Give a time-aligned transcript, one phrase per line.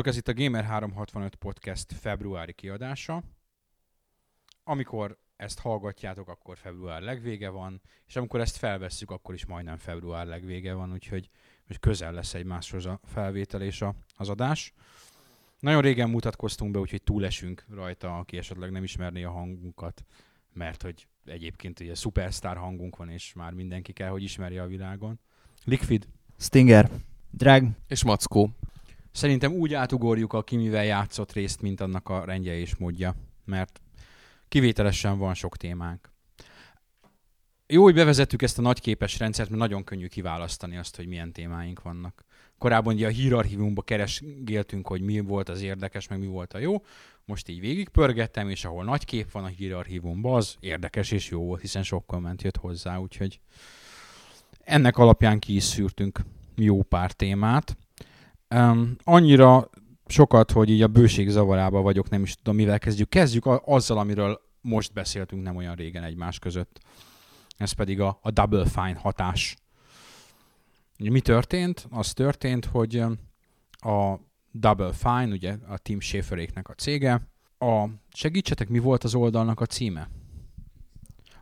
[0.00, 3.22] Sziasztok, ez itt a Gamer365 Podcast februári kiadása.
[4.64, 10.26] Amikor ezt hallgatjátok, akkor február legvége van, és amikor ezt felvesszük, akkor is majdnem február
[10.26, 11.30] legvége van, úgyhogy
[11.66, 14.72] most közel lesz egymáshoz a felvétel és a, az adás.
[15.58, 20.04] Nagyon régen mutatkoztunk be, úgyhogy túlesünk rajta, aki esetleg nem ismerné a hangunkat,
[20.52, 25.20] mert hogy egyébként ugye szupersztár hangunk van, és már mindenki kell, hogy ismerje a világon.
[25.64, 26.08] Liquid.
[26.38, 26.90] Stinger.
[27.30, 27.68] Drag.
[27.86, 28.59] És Mackó.
[29.12, 33.80] Szerintem úgy átugorjuk a kimivel játszott részt, mint annak a rendje és módja, mert
[34.48, 36.10] kivételesen van sok témánk.
[37.66, 41.82] Jó, hogy bevezettük ezt a nagyképes rendszert, mert nagyon könnyű kiválasztani azt, hogy milyen témáink
[41.82, 42.24] vannak.
[42.58, 46.84] Korábban ugye a hírarchívumban keresgéltünk, hogy mi volt az érdekes, meg mi volt a jó.
[47.24, 51.60] Most így végigpörgettem, és ahol nagy kép van a hírarchívumban, az érdekes és jó volt,
[51.60, 53.40] hiszen sok komment jött hozzá, úgyhogy
[54.64, 56.20] ennek alapján ki is szűrtünk
[56.56, 57.76] jó pár témát.
[58.54, 59.70] Um, annyira
[60.06, 63.08] sokat, hogy így a bőség zavarába vagyok, nem is tudom, mivel kezdjük.
[63.08, 66.80] Kezdjük azzal, amiről most beszéltünk nem olyan régen egymás között.
[67.56, 69.56] Ez pedig a, a Double Fine hatás.
[70.98, 71.86] Mi történt?
[71.90, 72.96] Az történt, hogy
[73.72, 74.14] a
[74.52, 79.66] Double Fine, ugye a Tim Schaeferéknek a cége, a, segítsetek, mi volt az oldalnak a
[79.66, 80.08] címe?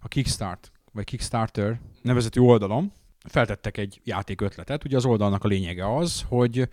[0.00, 2.92] A Kickstart, vagy Kickstarter nevezetű oldalom,
[3.24, 4.84] feltettek egy játék ötletet.
[4.84, 6.68] Ugye az oldalnak a lényege az, hogy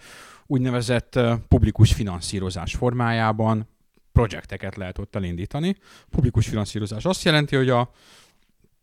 [0.48, 3.68] úgynevezett publikus finanszírozás formájában
[4.12, 5.76] projekteket lehet ott elindítani.
[6.10, 7.92] Publikus finanszírozás azt jelenti, hogy a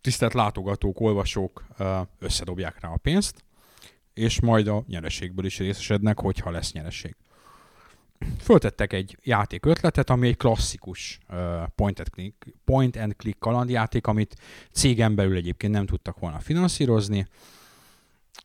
[0.01, 1.65] tisztelt látogatók, olvasók
[2.19, 3.45] összedobják rá a pénzt,
[4.15, 7.17] és majd a nyereségből is részesednek, hogyha lesz nyereség.
[8.41, 11.19] Föltettek egy játék ötletet, ami egy klasszikus
[11.75, 14.37] point and click, point and click kalandjáték, amit
[14.73, 17.27] cégen belül egyébként nem tudtak volna finanszírozni,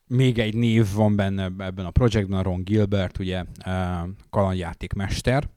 [0.08, 3.44] még egy név van benne ebben a projektben, Ron Gilbert, ugye
[4.30, 5.50] kalandjátékmester,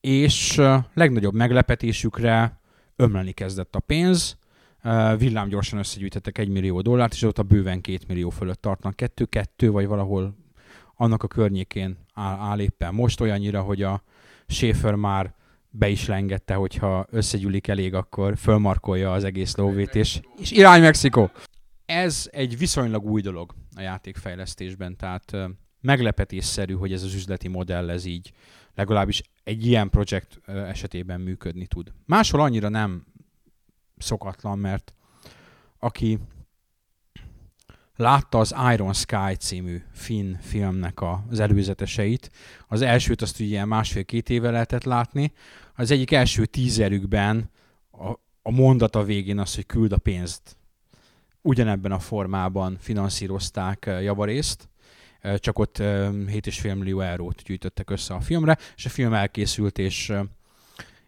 [0.00, 0.60] és
[0.94, 2.60] legnagyobb meglepetésükre
[2.96, 4.36] ömleni kezdett a pénz,
[5.18, 8.96] villám gyorsan összegyűjtettek egy millió dollárt, és ott a bőven két millió fölött tartnak.
[8.96, 10.36] Kettő-kettő, vagy valahol
[10.96, 14.02] annak a környékén áll, áll éppen most olyannyira, hogy a
[14.46, 15.34] Schaefer már
[15.70, 21.30] be is lengette, hogyha összegyűlik elég, akkor fölmarkolja az egész lóvét, és, és irány Mexikó!
[21.86, 25.36] ez egy viszonylag új dolog a játékfejlesztésben, tehát
[25.80, 28.32] meglepetésszerű, hogy ez az üzleti modell ez így
[28.74, 31.92] legalábbis egy ilyen projekt esetében működni tud.
[32.06, 33.06] Máshol annyira nem
[33.98, 34.94] szokatlan, mert
[35.78, 36.18] aki
[37.96, 40.98] látta az Iron Sky című finn filmnek
[41.30, 42.30] az előzeteseit,
[42.68, 45.32] az elsőt azt ugye másfél-két éve lehetett látni,
[45.74, 47.50] az egyik első tízerükben
[47.90, 48.10] a,
[48.42, 50.56] a mondata végén az, hogy küld a pénzt.
[51.42, 54.68] Ugyanebben a formában finanszírozták eh, javarészt,
[55.20, 59.78] eh, csak ott 7,5 eh, millió eurót gyűjtöttek össze a filmre, és a film elkészült,
[59.78, 60.12] és,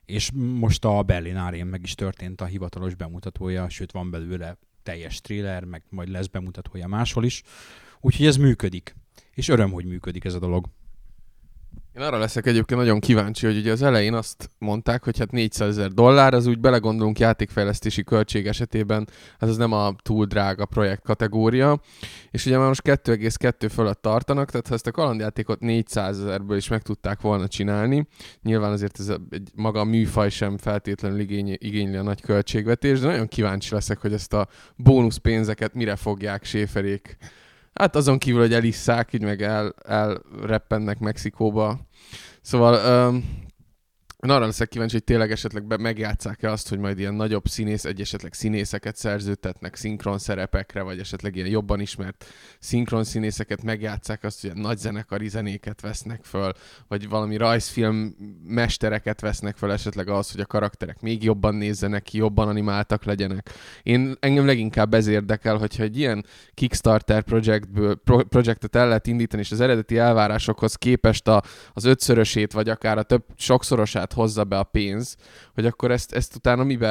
[0.05, 5.21] és most a Berlin Árén meg is történt a hivatalos bemutatója, sőt van belőle teljes
[5.21, 7.43] thriller, meg majd lesz bemutatója máshol is.
[8.01, 8.95] Úgyhogy ez működik.
[9.35, 10.67] És öröm, hogy működik ez a dolog.
[11.97, 15.69] Én arra leszek egyébként nagyon kíváncsi, hogy ugye az elején azt mondták, hogy hát 400
[15.69, 19.09] ezer dollár, az úgy belegondolunk játékfejlesztési költség esetében,
[19.39, 21.81] hát az nem a túl drága projekt kategória,
[22.31, 26.69] és ugye már most 2,2 fölött tartanak, tehát ha ezt a kalandjátékot 400 ezerből is
[26.69, 28.07] meg tudták volna csinálni,
[28.43, 33.29] nyilván azért ez egy maga műfaj sem feltétlenül igény, igényli a nagy költségvetés, de nagyon
[33.29, 37.17] kíváncsi leszek, hogy ezt a bónuszpénzeket mire fogják séferék
[37.79, 41.79] Hát azon kívül, hogy elisszák, így meg el, elreppennek Mexikóba.
[42.43, 43.46] Szóval um,
[44.25, 48.01] én arra leszek kíváncsi, hogy tényleg esetleg megjátszák-e azt, hogy majd ilyen nagyobb színész, egy
[48.01, 52.25] esetleg színészeket szerződtetnek szinkron szerepekre, vagy esetleg ilyen jobban ismert
[52.59, 56.53] szinkron színészeket megjátszák azt, hogy nagy zenekari zenéket vesznek föl,
[56.89, 58.17] vagy valami rajzfilm
[58.47, 63.51] mestereket vesznek föl esetleg az, hogy a karakterek még jobban nézzenek ki, jobban animáltak legyenek.
[63.83, 66.25] Én engem leginkább ez érdekel, hogyha egy ilyen
[66.55, 71.43] Kickstarter projektből, pro, projektet el lehet indítani, és az eredeti elvárásokhoz képest a,
[71.73, 75.17] az ötszörösét, vagy akár a több sokszorosát tehát hozza be a pénz,
[75.55, 76.89] hogy akkor ezt, ezt utána mibe,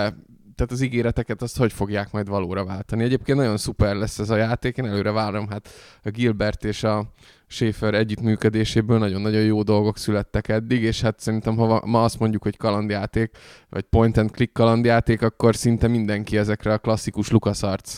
[0.56, 3.04] tehát az ígéreteket azt hogy fogják majd valóra váltani.
[3.04, 5.70] Egyébként nagyon szuper lesz ez a játék, én előre várom, hát
[6.04, 7.14] a Gilbert és a
[7.48, 12.58] Schaefer együttműködéséből nagyon-nagyon jó dolgok születtek eddig, és hát szerintem ha ma azt mondjuk, hogy
[12.58, 13.38] kalandjáték,
[13.70, 17.98] vagy point and click kalandjáték, akkor szinte mindenki ezekre a klasszikus LucasArts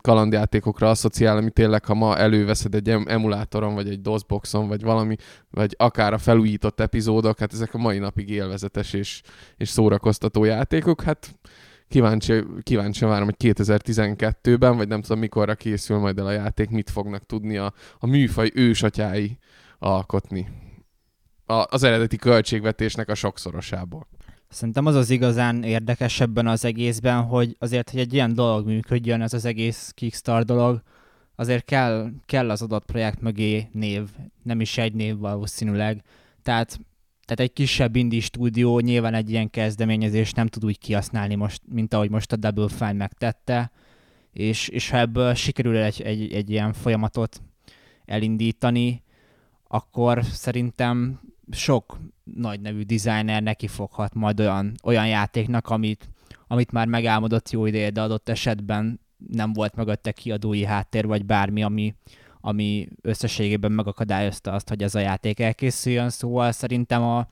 [0.00, 5.16] kalandjátékokra asszociál, ami tényleg, ha ma előveszed egy emulátoron, vagy egy DOSBoxon, vagy valami,
[5.50, 9.22] vagy akár a felújított epizódok, hát ezek a mai napig élvezetes és,
[9.56, 11.38] és szórakoztató játékok, hát
[11.90, 16.90] kíváncsi, kíváncsi várom, hogy 2012-ben, vagy nem tudom mikorra készül majd el a játék, mit
[16.90, 19.38] fognak tudni a, a műfaj ősatyái
[19.78, 20.48] alkotni
[21.46, 24.06] a, az eredeti költségvetésnek a sokszorosából.
[24.48, 29.22] Szerintem az az igazán érdekes ebben az egészben, hogy azért, hogy egy ilyen dolog működjön,
[29.22, 30.82] ez az egész Kickstarter dolog,
[31.36, 34.08] azért kell, kell az adott projekt mögé név,
[34.42, 36.02] nem is egy név valószínűleg.
[36.42, 36.80] Tehát,
[37.30, 41.94] tehát egy kisebb indie stúdió nyilván egy ilyen kezdeményezést nem tud úgy kihasználni most, mint
[41.94, 43.70] ahogy most a Double Fine megtette,
[44.32, 47.42] és, és ha ebből sikerül egy, egy, egy ilyen folyamatot
[48.04, 49.02] elindítani,
[49.68, 56.08] akkor szerintem sok nagy nevű designer neki foghat majd olyan, olyan játéknak, amit,
[56.46, 61.62] amit már megálmodott jó ideje, de adott esetben nem volt mögötte kiadói háttér, vagy bármi,
[61.62, 61.94] ami,
[62.40, 67.28] ami összességében megakadályozta azt, hogy ez a játék elkészüljön, szóval szerintem a,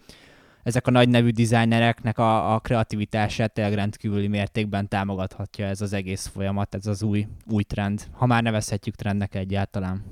[0.62, 6.26] ezek a nagy nevű designereknek a, a kreativitását tényleg rendkívüli mértékben támogathatja ez az egész
[6.26, 10.04] folyamat, ez az új, új trend, ha már nevezhetjük trendnek egyáltalán.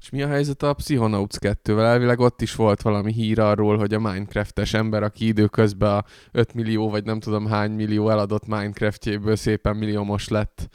[0.00, 1.84] És mi a helyzet a Psychonauts 2-vel?
[1.84, 6.54] Elvileg ott is volt valami hír arról, hogy a Minecraftes ember, aki időközben a 5
[6.54, 10.68] millió, vagy nem tudom hány millió eladott Minecraftjéből szépen milliómos lett,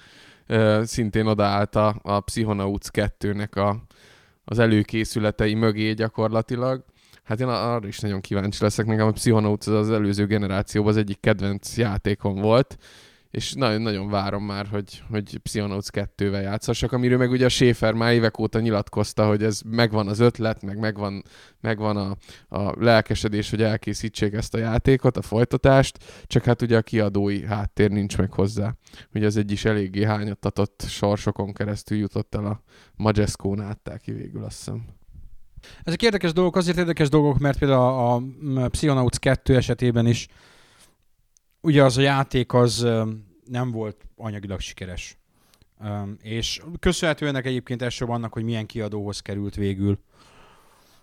[0.84, 3.76] szintén odaállt a, a Psychonauts 2-nek a,
[4.46, 6.84] az előkészületei mögé gyakorlatilag.
[7.24, 10.98] Hát én arra is nagyon kíváncsi leszek, nekem a Psychonauts az, az előző generációban az
[10.98, 12.78] egyik kedvenc játékom volt,
[13.36, 18.14] és nagyon-nagyon várom már, hogy, hogy Psychonauts 2-vel játszassak, amiről meg ugye a Schaefer már
[18.14, 21.24] évek óta nyilatkozta, hogy ez megvan az ötlet, meg megvan,
[21.62, 22.16] megvan a,
[22.58, 27.90] a lelkesedés, hogy elkészítsék ezt a játékot, a folytatást, csak hát ugye a kiadói háttér
[27.90, 28.76] nincs meg hozzá.
[29.14, 32.62] Ugye az egy is eléggé hányattatott sorsokon keresztül jutott el a
[32.96, 34.86] Majesco-n átták ki végül, azt hiszem.
[35.84, 38.16] Ezek érdekes dolgok, azért érdekes dolgok, mert például a,
[38.64, 40.28] a Psychonauts 2 esetében is
[41.66, 42.88] ugye az a játék az
[43.46, 45.18] nem volt anyagilag sikeres.
[46.22, 50.00] És köszönhető ennek egyébként elsőbb annak, hogy milyen kiadóhoz került végül.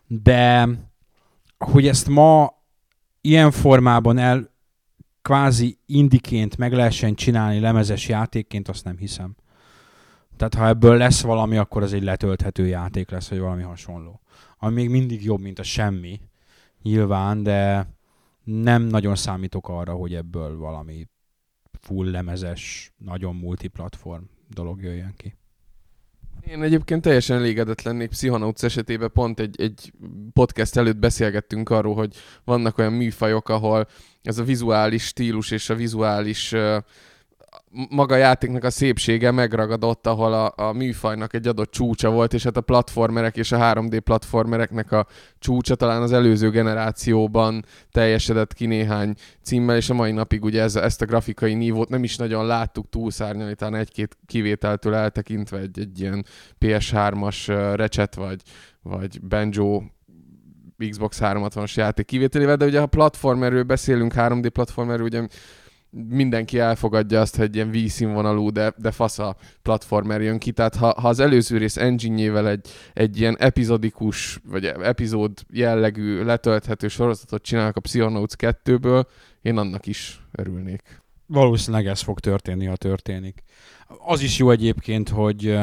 [0.06, 0.68] De
[1.58, 2.60] hogy ezt ma
[3.20, 4.50] ilyen formában el
[5.22, 9.36] kvázi indiként meg lehessen csinálni lemezes játékként, azt nem hiszem.
[10.36, 14.20] Tehát ha ebből lesz valami, akkor az egy letölthető játék lesz, vagy valami hasonló.
[14.58, 16.20] Ami még mindig jobb, mint a semmi,
[16.82, 17.88] nyilván, de
[18.44, 21.08] nem nagyon számítok arra, hogy ebből valami
[21.80, 25.36] full lemezes, nagyon multiplatform dolog jöjjön ki.
[26.46, 29.92] Én egyébként teljesen elégedett lennék Psychonauts esetében, pont egy, egy
[30.32, 33.86] podcast előtt beszélgettünk arról, hogy vannak olyan műfajok, ahol
[34.22, 36.76] ez a vizuális stílus és a vizuális uh,
[37.90, 42.42] maga a játéknak a szépsége megragadott, ahol a, a műfajnak egy adott csúcsa volt, és
[42.42, 45.06] hát a platformerek és a 3D platformereknek a
[45.38, 50.76] csúcsa talán az előző generációban teljesedett ki néhány címmel, és a mai napig ugye ez,
[50.76, 56.00] ezt a grafikai nívót nem is nagyon láttuk túlszárnyalni, talán egy-két kivételtől eltekintve egy, egy
[56.00, 56.24] ilyen
[56.60, 58.42] PS3-as uh, recset, vagy,
[58.82, 59.82] vagy Banjo
[60.88, 65.26] Xbox 360-as játék kivételével, de ugye ha platformerről beszélünk, 3D platformerről, ugye
[66.08, 70.52] mindenki elfogadja azt, hogy ilyen V-színvonalú, de, de fasz a platformer jön ki.
[70.52, 76.88] Tehát ha, ha az előző rész engine egy, egy ilyen epizodikus, vagy epizód jellegű letölthető
[76.88, 79.04] sorozatot csinálnak a Psychonauts 2-ből,
[79.42, 81.02] én annak is örülnék.
[81.26, 83.42] Valószínűleg ez fog történni, ha történik.
[84.06, 85.58] Az is jó egyébként, hogy,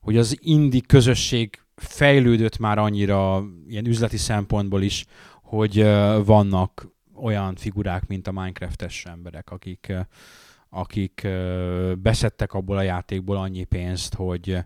[0.00, 5.06] hogy az indi közösség fejlődött már annyira ilyen üzleti szempontból is,
[5.42, 5.82] hogy
[6.24, 9.92] vannak olyan figurák, mint a Minecraft-es emberek, akik,
[10.70, 11.28] akik
[11.98, 14.64] beszedtek abból a játékból annyi pénzt, hogy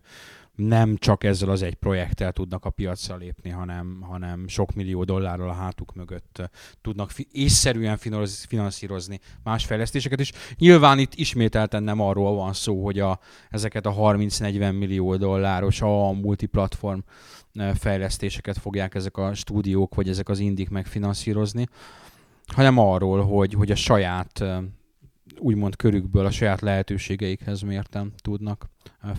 [0.68, 5.48] nem csak ezzel az egy projekttel tudnak a piacra lépni, hanem, hanem sok millió dollárral
[5.48, 7.98] a hátuk mögött tudnak fi- észszerűen
[8.48, 10.32] finanszírozni más fejlesztéseket is.
[10.56, 13.18] Nyilván itt ismételten nem arról van szó, hogy a,
[13.50, 16.98] ezeket a 30-40 millió dolláros a multiplatform
[17.74, 21.66] fejlesztéseket fogják ezek a stúdiók vagy ezek az indik megfinanszírozni,
[22.54, 24.44] hanem arról, hogy, hogy a saját
[25.38, 28.70] úgymond körükből, a saját lehetőségeikhez mértem tudnak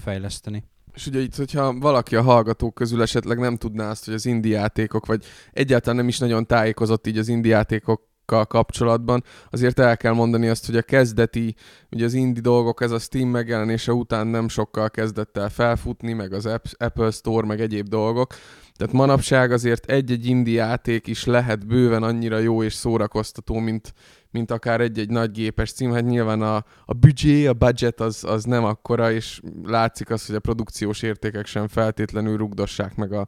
[0.01, 0.63] fejleszteni.
[0.93, 5.05] És ugye itt, hogyha valaki a hallgatók közül esetleg nem tudná azt, hogy az indiátékok,
[5.05, 10.65] vagy egyáltalán nem is nagyon tájékozott így az indiátékok kapcsolatban, azért el kell mondani azt,
[10.65, 11.55] hogy a kezdeti,
[11.91, 16.33] ugye az indie dolgok, ez a Steam megjelenése után nem sokkal kezdett el felfutni, meg
[16.33, 18.33] az Apple Store, meg egyéb dolgok,
[18.75, 23.93] tehát manapság azért egy-egy indie játék is lehet bőven annyira jó és szórakoztató, mint,
[24.31, 25.91] mint akár egy-egy nagy gépes cím.
[25.91, 30.35] Hát nyilván a, a büdzsé, a budget az, az nem akkora, és látszik az, hogy
[30.35, 33.27] a produkciós értékek sem feltétlenül rugdossák meg a,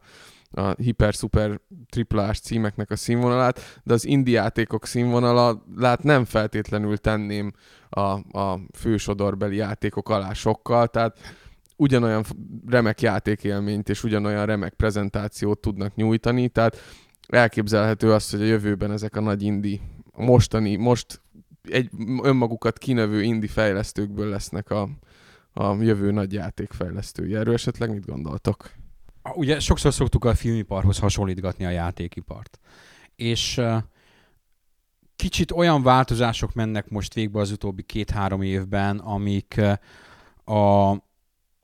[0.52, 1.60] a hiper-szuper
[1.90, 7.54] triplás címeknek a színvonalát, de az indie játékok színvonalát nem feltétlenül tenném
[7.90, 11.18] a, a fősodorbeli játékok alá sokkal, tehát
[11.84, 12.24] ugyanolyan
[12.68, 16.78] remek játékélményt és ugyanolyan remek prezentációt tudnak nyújtani, tehát
[17.28, 19.82] elképzelhető az, hogy a jövőben ezek a nagy indi,
[20.16, 21.22] mostani, most
[21.62, 21.90] egy
[22.24, 24.90] önmagukat kinövő indi fejlesztőkből lesznek a,
[25.54, 27.36] a jövő nagy játékfejlesztői.
[27.36, 28.72] Erről esetleg mit gondoltok?
[29.36, 32.60] Ugye sokszor szoktuk a filmiparhoz hasonlítgatni a játékipart.
[33.16, 33.62] És
[35.16, 39.62] kicsit olyan változások mennek most végbe az utóbbi két-három évben, amik
[40.44, 40.92] a,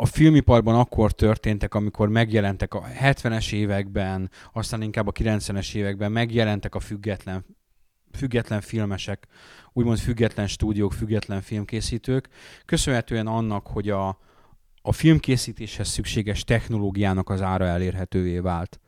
[0.01, 6.75] a filmiparban akkor történtek, amikor megjelentek a 70-es években, aztán inkább a 90-es években megjelentek
[6.75, 7.45] a független,
[8.11, 9.27] független filmesek,
[9.73, 12.29] úgymond független stúdiók, független filmkészítők,
[12.65, 14.07] köszönhetően annak, hogy a,
[14.81, 18.79] a filmkészítéshez szükséges technológiának az ára elérhetővé vált.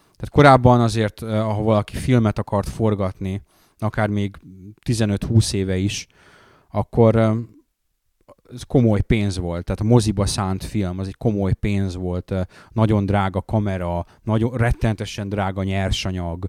[0.00, 3.42] Tehát korábban azért, eh, ha valaki filmet akart forgatni,
[3.78, 4.36] akár még
[4.86, 6.06] 15-20 éve is,
[6.68, 7.32] akkor eh,
[8.54, 12.34] ez komoly pénz volt, tehát a moziba szánt film, az egy komoly pénz volt,
[12.72, 16.46] nagyon drága kamera, nagyon rettentesen drága nyersanyag,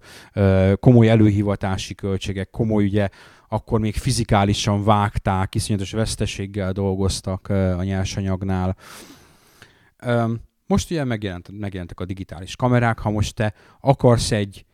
[0.80, 3.10] komoly előhivatási költségek, komoly ugye
[3.48, 8.76] akkor még fizikálisan vágták, iszonyatos veszteséggel dolgoztak a nyersanyagnál.
[10.66, 14.66] Most ugye megjelent, megjelentek a digitális kamerák, ha most te akarsz egy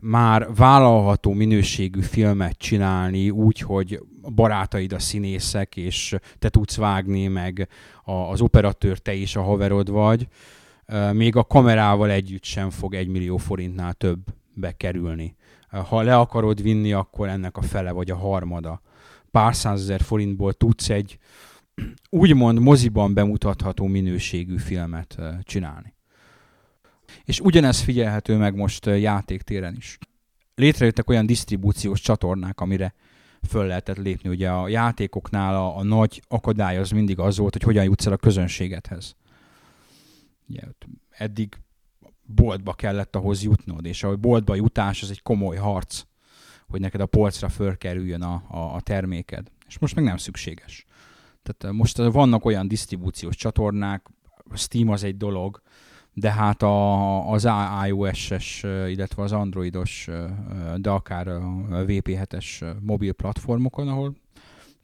[0.00, 4.00] már vállalható minőségű filmet csinálni úgy, hogy
[4.34, 7.68] barátaid a színészek, és te tudsz vágni, meg
[8.04, 10.28] az operatőr te is a haverod vagy,
[11.12, 14.18] még a kamerával együtt sem fog egy millió forintnál több
[14.54, 15.36] bekerülni.
[15.68, 18.82] Ha le akarod vinni, akkor ennek a fele vagy a harmada.
[19.30, 21.18] Pár százezer forintból tudsz egy
[22.10, 25.94] úgymond moziban bemutatható minőségű filmet csinálni.
[27.30, 29.98] És ugyanez figyelhető meg most játéktéren is.
[30.54, 32.94] Létrejöttek olyan disztribúciós csatornák, amire
[33.48, 34.28] föl lehetett lépni.
[34.28, 38.12] Ugye a játékoknál a, a nagy akadály az mindig az volt, hogy hogyan jutsz el
[38.12, 39.16] a közönségedhez.
[40.48, 40.60] Ugye,
[41.10, 41.58] eddig
[42.22, 46.02] boltba kellett ahhoz jutnod, és a boltba jutás az egy komoly harc,
[46.68, 49.50] hogy neked a polcra fölkerüljön a, a, a terméked.
[49.66, 50.84] És most meg nem szükséges.
[51.42, 54.06] Tehát eh, most vannak olyan disztribúciós csatornák,
[54.54, 55.62] Steam az egy dolog,
[56.14, 57.48] de hát a, az
[57.86, 60.08] iOS-es, illetve az Androidos,
[60.76, 61.40] de akár a
[61.70, 64.16] VP7-es mobil platformokon, ahol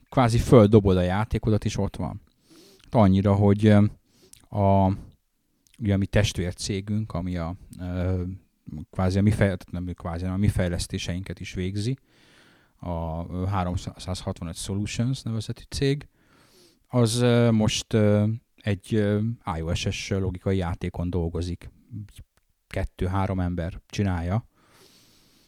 [0.09, 2.21] kvázi földobod a játékodat, és ott van.
[2.91, 3.67] Annyira, hogy
[4.49, 4.87] a,
[5.79, 7.55] ugye a mi testvércégünk, ami a
[8.91, 11.97] kvázi a mi, fej, nem kvázi, a mi fejlesztéseinket is végzi,
[12.79, 16.07] a 365 Solutions nevezetű cég,
[16.87, 17.97] az most
[18.67, 19.05] egy
[19.57, 21.69] iOS-es logikai játékon dolgozik.
[22.67, 24.47] Kettő-három ember csinálja,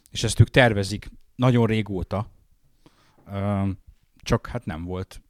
[0.09, 2.31] és ezt ők tervezik nagyon régóta,
[4.15, 5.21] csak hát nem volt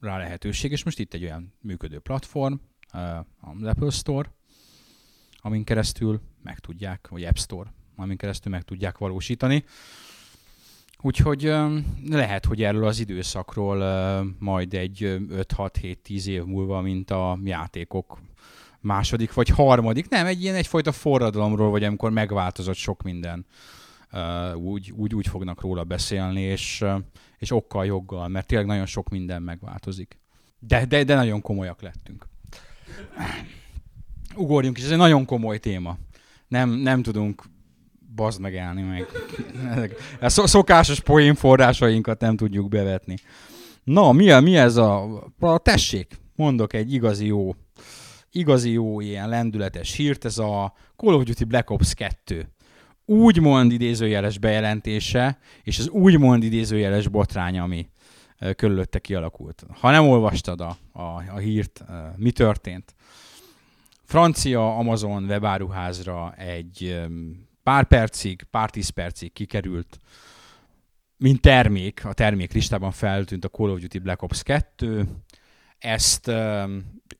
[0.00, 2.54] rá lehetőség, és most itt egy olyan működő platform,
[3.40, 4.32] az Apple Store,
[5.36, 9.64] amin keresztül meg tudják, vagy App Store, amin keresztül meg tudják valósítani.
[11.02, 11.52] Úgyhogy
[12.08, 13.76] lehet, hogy erről az időszakról
[14.38, 18.18] majd egy 5-6-7-10 év múlva, mint a játékok
[18.80, 23.46] második vagy harmadik, nem, egy ilyen egyfajta forradalomról, vagy amikor megváltozott sok minden,
[24.54, 26.84] úgy, úgy, úgy fognak róla beszélni, és,
[27.38, 30.18] és okkal, joggal, mert tényleg nagyon sok minden megváltozik.
[30.58, 32.26] De, de, de nagyon komolyak lettünk
[34.34, 35.98] ugorjunk is, ez egy nagyon komoly téma.
[36.48, 37.42] Nem, nem tudunk
[38.14, 39.06] bazd meg elni meg.
[40.20, 43.16] A szokásos poén forrásainkat nem tudjuk bevetni.
[43.84, 45.22] Na, mi, a, mi ez a...
[45.38, 47.54] a tessék, mondok egy igazi jó,
[48.30, 52.48] igazi jó ilyen lendületes hírt, ez a Call of Duty Black Ops 2
[53.04, 57.88] úgymond idézőjeles bejelentése, és az úgymond idézőjeles botrány, ami
[58.56, 59.64] körülötte kialakult.
[59.80, 61.84] Ha nem olvastad a, a, a hírt,
[62.16, 62.94] mi történt?
[64.12, 67.00] francia Amazon webáruházra egy
[67.62, 69.98] pár percig, pár tíz percig kikerült,
[71.16, 75.08] mint termék, a termék listában feltűnt a Call of Duty Black Ops 2.
[75.78, 76.30] Ezt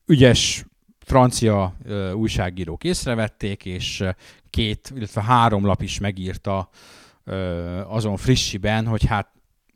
[0.05, 0.65] ügyes
[0.99, 4.03] francia uh, újságírók észrevették, és
[4.49, 6.69] két, illetve három lap is megírta
[7.87, 9.31] azon frissiben, hogy hát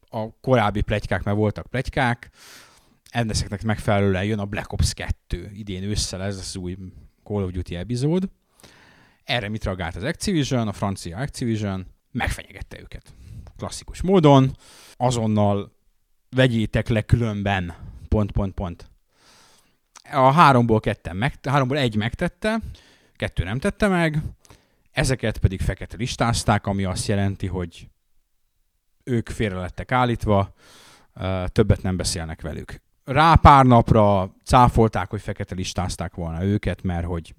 [0.09, 2.29] a korábbi plegykák, mert voltak plegykák,
[3.09, 6.77] ennek megfelelően jön a Black Ops 2 idén ősszel, ez az új
[7.23, 8.29] Call of Duty epizód.
[9.27, 11.85] Erre mit reagált az Activision, a francia Activision?
[12.11, 13.13] Megfenyegette őket.
[13.57, 14.57] Klasszikus módon.
[14.97, 15.75] Azonnal
[16.29, 17.75] vegyétek le különben.
[18.07, 18.89] Pont, pont, pont.
[20.11, 22.59] A háromból, ketten meg, háromból egy megtette,
[23.15, 24.21] kettő nem tette meg,
[24.91, 27.87] ezeket pedig fekete listázták, ami azt jelenti, hogy
[29.03, 30.53] ők félre lettek állítva,
[31.45, 32.81] többet nem beszélnek velük.
[33.03, 37.35] rá pár napra cáfolták, hogy fekete listázták volna őket, mert hogy,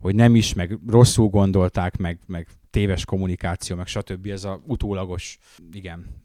[0.00, 4.26] hogy nem is, meg rosszul gondolták, meg, meg téves kommunikáció, meg stb.
[4.26, 5.38] Ez a utólagos,
[5.72, 6.22] igen,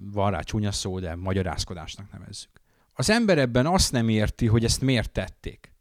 [0.00, 2.50] van rá csúnya szó, de magyarázkodásnak nevezzük.
[2.92, 5.72] Az ember ebben azt nem érti, hogy ezt miért tették.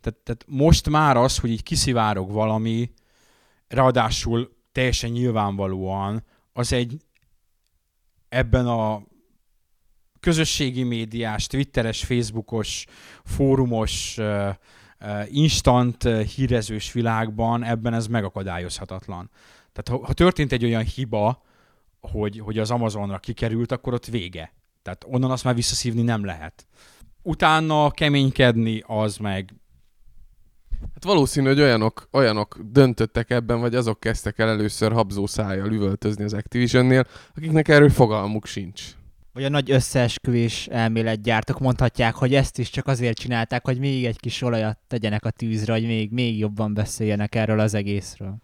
[0.00, 2.92] Tehát, tehát most már az, hogy így kiszivárog valami,
[3.68, 7.04] ráadásul teljesen nyilvánvalóan, az egy
[8.28, 9.02] ebben a
[10.20, 12.84] közösségi médiás, twitteres, facebookos,
[13.24, 14.18] fórumos,
[15.30, 19.30] instant hírezős világban ebben ez megakadályozhatatlan.
[19.72, 21.42] Tehát ha, ha történt egy olyan hiba,
[22.00, 24.52] hogy, hogy az Amazonra kikerült, akkor ott vége.
[24.82, 26.66] Tehát onnan azt már visszaszívni nem lehet.
[27.22, 29.54] Utána keménykedni, az meg
[30.94, 36.24] Hát valószínű, hogy olyanok, olyanok döntöttek ebben, vagy azok kezdtek el először habzó szájjal üvöltözni
[36.24, 38.82] az Activisionnél, akiknek erről fogalmuk sincs.
[39.36, 44.20] Vagy a nagy összeesküvés elméletgyártók mondhatják, hogy ezt is csak azért csinálták, hogy még egy
[44.20, 48.36] kis olajat tegyenek a tűzre, hogy még, még jobban beszéljenek erről az egészről.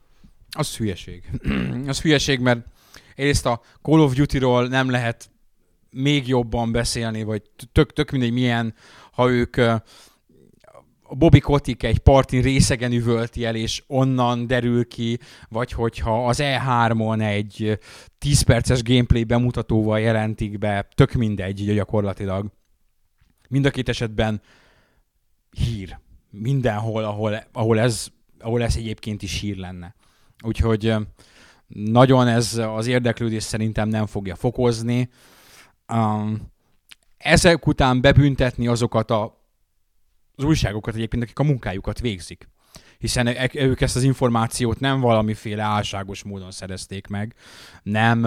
[0.51, 1.31] Az hülyeség.
[1.87, 2.67] az hülyeség, mert
[3.15, 5.31] egyrészt a Call of Duty-ról nem lehet
[5.91, 8.75] még jobban beszélni, vagy tök, tök mindegy milyen,
[9.13, 9.57] ha ők
[11.15, 17.21] Bobby Kotick egy partin részegen üvölti el, és onnan derül ki, vagy hogyha az E3-on
[17.21, 17.79] egy
[18.19, 22.47] 10 perces gameplay bemutatóval jelentik be, tök mindegy gyakorlatilag.
[23.49, 24.41] Mind a két esetben
[25.51, 25.99] hír.
[26.31, 28.07] Mindenhol, ahol, ahol, ez,
[28.41, 29.95] ahol ez egyébként is hír lenne.
[30.45, 30.95] Úgyhogy
[31.67, 35.11] nagyon ez az érdeklődés szerintem nem fogja fokozni.
[37.17, 39.42] ezek után bebüntetni azokat a
[40.43, 42.49] az újságokat egyébként, akik a munkájukat végzik.
[42.99, 47.35] Hiszen e- e- ők ezt az információt nem valamiféle álságos módon szerezték meg,
[47.83, 48.25] nem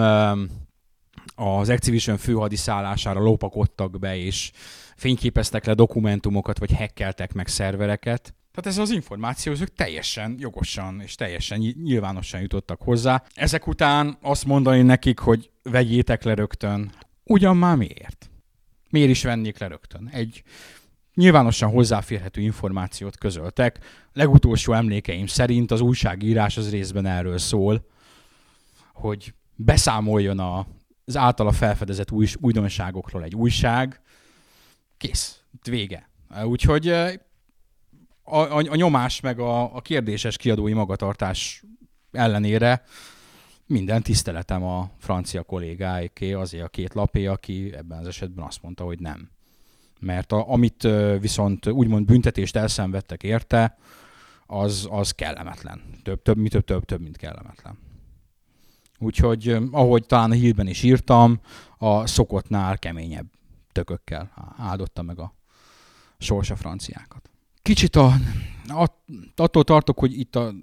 [1.34, 4.52] az Activision főhadiszállására lopakodtak be, és
[4.96, 8.34] fényképeztek le dokumentumokat, vagy hekkeltek meg szervereket.
[8.52, 13.22] Tehát ez az információ, ők teljesen jogosan és teljesen nyilvánosan jutottak hozzá.
[13.34, 16.92] Ezek után azt mondani nekik, hogy vegyétek le rögtön.
[17.24, 18.30] Ugyan már miért?
[18.90, 20.08] Miért is vennék le rögtön?
[20.12, 20.42] Egy
[21.16, 23.78] nyilvánosan hozzáférhető információt közöltek.
[24.12, 27.86] Legutolsó emlékeim szerint az újságírás az részben erről szól,
[28.92, 30.66] hogy beszámoljon a,
[31.04, 34.00] az általa felfedezett új, újdonságokról egy újság.
[34.96, 35.40] Kész.
[35.70, 36.10] Vége.
[36.44, 37.10] Úgyhogy a,
[38.22, 41.64] a, a nyomás meg a, a kérdéses kiadói magatartás
[42.12, 42.82] ellenére
[43.66, 48.84] minden tiszteletem a francia kollégáiké, azért a két lapé, aki ebben az esetben azt mondta,
[48.84, 49.30] hogy nem
[50.00, 50.88] mert a, amit
[51.20, 53.78] viszont úgymond büntetést elszenvedtek érte,
[54.46, 55.80] az, az kellemetlen.
[56.02, 57.78] Több, több, mi több, több, több, mint kellemetlen.
[58.98, 61.40] Úgyhogy, ahogy talán a hírben is írtam,
[61.78, 63.26] a szokottnál keményebb
[63.72, 65.34] tökökkel áldotta meg a
[66.18, 67.30] sorsa franciákat.
[67.62, 68.12] Kicsit a,
[69.36, 70.54] attól tartok, hogy itt a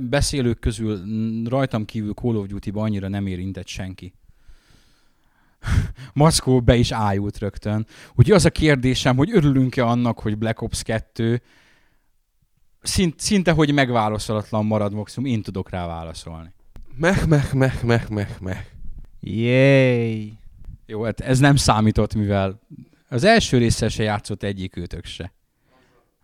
[0.00, 1.02] beszélők közül
[1.44, 4.14] rajtam kívül Call of Duty-ba annyira nem érintett senki.
[6.14, 7.86] Maszkó be is ájult rögtön.
[8.08, 11.42] Úgyhogy az a kérdésem, hogy örülünk-e annak, hogy Black Ops 2
[12.82, 16.52] szint, szinte, hogy megválaszolatlan marad maximum, én tudok rá válaszolni.
[16.96, 18.64] Meh, meh, meh, meh, meh, meh.
[19.20, 20.32] Jéj!
[20.86, 22.60] Jó, hát ez nem számított, mivel
[23.08, 25.32] az első résszel se játszott egyik őtök se.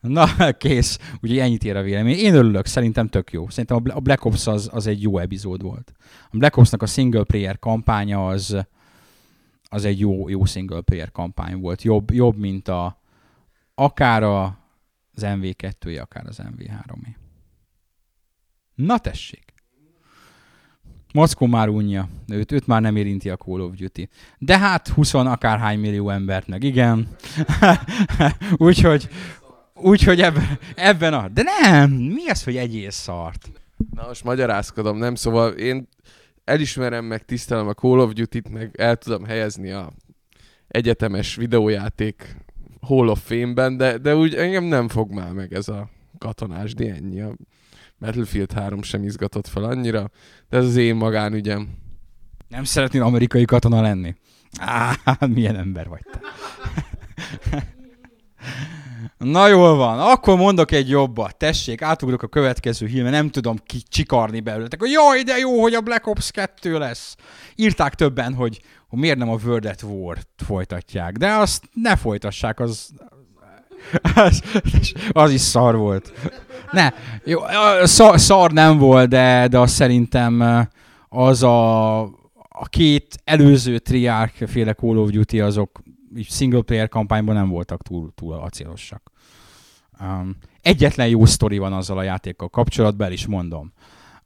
[0.01, 0.99] Na, kész.
[1.23, 2.19] Ugye ennyit ér a vélemény.
[2.19, 3.49] Én örülök, szerintem tök jó.
[3.49, 5.93] Szerintem a Black Ops az, az egy jó epizód volt.
[6.31, 8.57] A Black Ops-nak a single player kampánya az,
[9.69, 11.83] az egy jó, jó single player kampány volt.
[11.83, 13.01] Jobb, jobb mint a
[13.75, 14.45] akár a,
[15.15, 17.15] az MV2-je, akár az MV3-é.
[18.75, 19.49] Na tessék!
[21.13, 24.09] Moszkó már unja, őt, őt már nem érinti a Call of Duty.
[24.39, 27.09] De hát 20 akárhány millió embert meg, igen.
[28.57, 29.09] úgyhogy,
[29.75, 31.29] úgyhogy ebben, ebben a...
[31.29, 31.91] De nem!
[31.91, 33.51] Mi az, hogy egyél szart?
[33.95, 35.15] Na most magyarázkodom, nem?
[35.15, 35.89] Szóval én
[36.49, 39.93] elismerem, meg tisztelem a Call of Duty-t, meg el tudom helyezni a
[40.69, 42.37] egyetemes videójáték
[42.81, 46.95] Hall of Fame-ben, de, de úgy engem nem fog már meg ez a katonás, de
[46.95, 47.21] ennyi.
[47.21, 47.37] A
[47.99, 50.11] Battlefield 3 sem izgatott fel annyira,
[50.49, 51.69] de ez az én magánügyem.
[52.49, 54.15] Nem szeretnél amerikai katona lenni?
[54.59, 56.21] Á, milyen ember vagy te.
[59.19, 61.37] Na jól van, akkor mondok egy jobbat.
[61.37, 64.81] Tessék, átugrok a következő hírme, nem tudom ki csikarni belőletek.
[64.81, 67.17] Hogy jaj, de jó, hogy a Black Ops 2 lesz.
[67.55, 71.17] Írták többen, hogy, hogy miért nem a World at War-t folytatják.
[71.17, 72.89] De azt ne folytassák, az,
[74.15, 74.43] az,
[75.11, 76.13] az is szar volt.
[76.73, 76.93] Ne,
[77.25, 77.41] jó,
[77.83, 80.69] szar, szar nem volt, de, de azt szerintem
[81.09, 82.01] az a,
[82.49, 85.81] a két előző triárk féle Call of Duty azok
[86.17, 89.11] így single player kampányban nem voltak túl, túl acélosak.
[90.01, 93.73] Um, egyetlen jó sztori van azzal a játékkal kapcsolatban, el is mondom.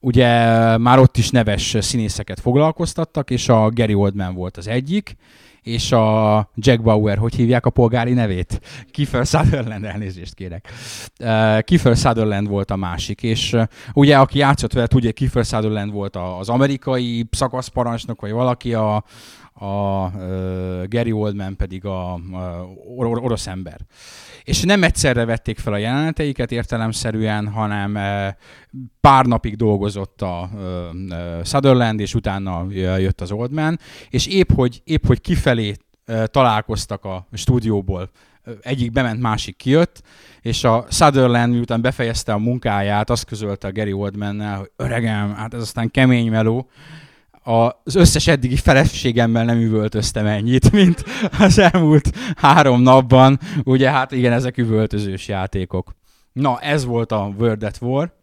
[0.00, 0.28] Ugye
[0.76, 5.16] már ott is neves színészeket foglalkoztattak, és a Gary Oldman volt az egyik,
[5.62, 8.60] és a Jack Bauer, hogy hívják a polgári nevét?
[8.90, 10.68] Kiefer Sutherland, elnézést kérek.
[11.20, 15.92] Uh, Kiefer Sutherland volt a másik, és uh, ugye aki játszott vele, tudja, Kiefer Sutherland
[15.92, 19.04] volt az amerikai szakaszparancsnok, vagy valaki, a,
[19.52, 22.18] a uh, Gary Oldman pedig a, a
[22.96, 23.80] or- orosz ember.
[24.44, 27.98] És nem egyszerre vették fel a jeleneteiket értelemszerűen, hanem
[29.00, 30.50] pár napig dolgozott a
[31.44, 32.66] Sutherland, és utána
[32.98, 33.78] jött az Oldman,
[34.10, 35.74] és épp hogy, épp hogy kifelé
[36.24, 38.10] találkoztak a stúdióból,
[38.60, 40.02] egyik bement, másik kijött,
[40.40, 45.54] és a Sutherland miután befejezte a munkáját, azt közölte a Gary Oldmannel, hogy öregem, hát
[45.54, 46.68] ez aztán kemény meló,
[47.42, 51.04] az összes eddigi feleségemmel nem üvöltöztem ennyit, mint
[51.38, 53.38] az elmúlt három napban.
[53.64, 55.94] Ugye hát igen, ezek üvöltözős játékok.
[56.32, 58.14] Na, ez volt a World at War.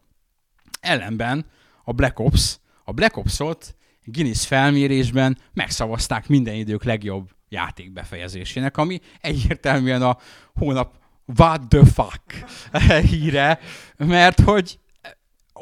[0.79, 1.45] Ellenben
[1.84, 8.99] a Black Ops, a Black Ops-ot Guinness felmérésben megszavazták minden idők legjobb játék befejezésének, ami
[9.21, 10.17] egyértelműen a
[10.53, 10.93] hónap
[11.38, 12.45] what the fuck
[13.10, 13.60] híre,
[13.97, 14.79] mert hogy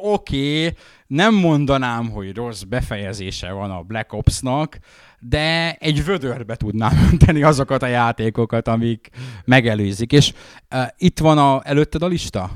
[0.01, 4.79] oké, okay, nem mondanám, hogy rossz befejezése van a Black Ops-nak,
[5.19, 9.09] de egy vödörbe tudnám önteni azokat a játékokat, amik
[9.45, 10.11] megelőzik.
[10.11, 10.33] És
[10.75, 12.51] uh, itt van a, előtted a lista?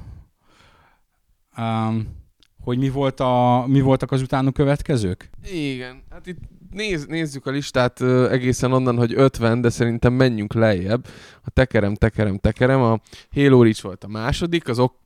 [1.57, 2.19] Um,
[2.63, 5.29] hogy mi, volt a, mi voltak az utána következők?
[5.51, 6.39] Igen, hát itt
[6.71, 11.07] néz, nézzük a listát uh, egészen onnan, hogy 50, de szerintem menjünk lejjebb.
[11.41, 12.81] A tekerem, tekerem, tekerem.
[12.81, 12.99] A
[13.31, 15.00] Halo Reach volt a második, az ok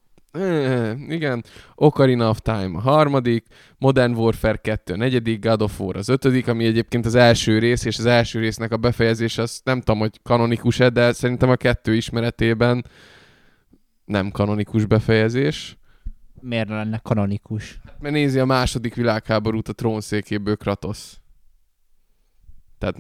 [1.10, 1.44] igen,
[1.76, 3.46] Ocarina of Time a harmadik,
[3.78, 7.86] Modern Warfare 2 a negyedik, God of War az ötödik, ami egyébként az első rész,
[7.86, 11.96] és az első résznek a befejezés, az nem tudom, hogy kanonikus-e, de szerintem a kettő
[11.96, 12.86] ismeretében
[14.06, 15.78] nem kanonikus befejezés.
[16.42, 17.80] Miért lenne kanonikus?
[17.86, 21.14] Hát, mert nézi a második világháborút a trónszékéből Kratos.
[22.78, 22.96] Tehát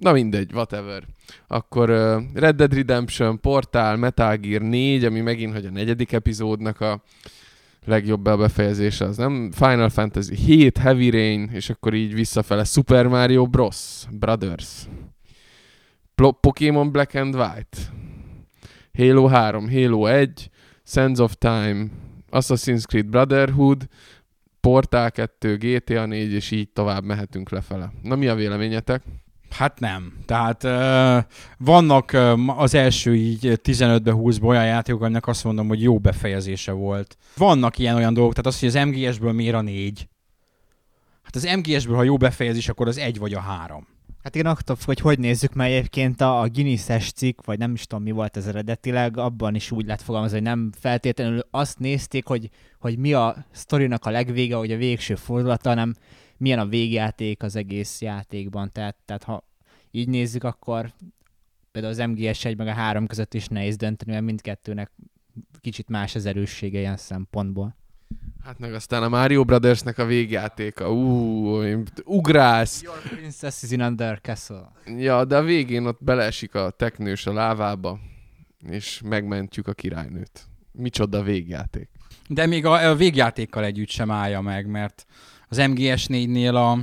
[0.00, 1.04] Na mindegy, whatever.
[1.46, 6.80] Akkor uh, Red Dead Redemption, Portal, Metal Gear 4, ami megint, hogy a negyedik epizódnak
[6.80, 7.02] a
[7.84, 13.46] legjobb befejezése, az nem Final Fantasy 7, Heavy Rain, és akkor így visszafele Super Mario
[13.46, 14.04] Bros.
[14.10, 14.88] Brothers.
[16.14, 17.78] Plo- Pokémon Black and White.
[18.98, 20.50] Halo 3, Halo 1,
[20.84, 21.86] Sands of Time,
[22.30, 23.88] Assassin's Creed Brotherhood,
[24.60, 27.92] Portal 2, GTA 4, és így tovább mehetünk lefele.
[28.02, 29.02] Na mi a véleményetek?
[29.54, 30.12] Hát nem.
[30.26, 35.82] Tehát uh, vannak uh, az első így 15-be 20 olyan játékok, aminek azt mondom, hogy
[35.82, 37.16] jó befejezése volt.
[37.36, 40.08] Vannak ilyen olyan dolgok, tehát az, hogy az MGS-ből miért a négy.
[41.22, 43.86] Hát az MGS-ből, ha jó befejezés, akkor az egy vagy a három.
[44.22, 47.86] Hát én attól, hogy hogy nézzük, mert egyébként a, a Guinness-es cikk, vagy nem is
[47.86, 52.26] tudom mi volt ez eredetileg, abban is úgy lett fogalmazva, hogy nem feltétlenül azt nézték,
[52.26, 55.94] hogy, hogy mi a sztorinak a legvége, hogy a végső fordulata, hanem
[56.36, 58.72] milyen a végjáték az egész játékban.
[58.72, 59.44] Tehát, tehát ha
[59.90, 60.92] így nézzük, akkor
[61.72, 64.90] például az MGS1 meg a 3 között is nehéz dönteni, mert mindkettőnek
[65.60, 67.76] kicsit más az erőssége ilyen szempontból.
[68.44, 70.92] Hát meg aztán a Mario Brothersnek a végjátéka.
[70.92, 72.82] Ú, ugrálsz.
[72.82, 74.72] Your princess is in under castle.
[74.96, 77.98] Ja, de a végén ott beleesik a teknős a lávába,
[78.68, 80.46] és megmentjük a királynőt.
[80.72, 81.88] Micsoda végjáték.
[82.28, 85.06] De még a, a végjátékkal együtt sem állja meg, mert
[85.58, 86.78] az MGS4-nél a...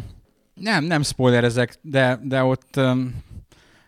[0.54, 2.80] Nem, nem spoilerezek, de, de ott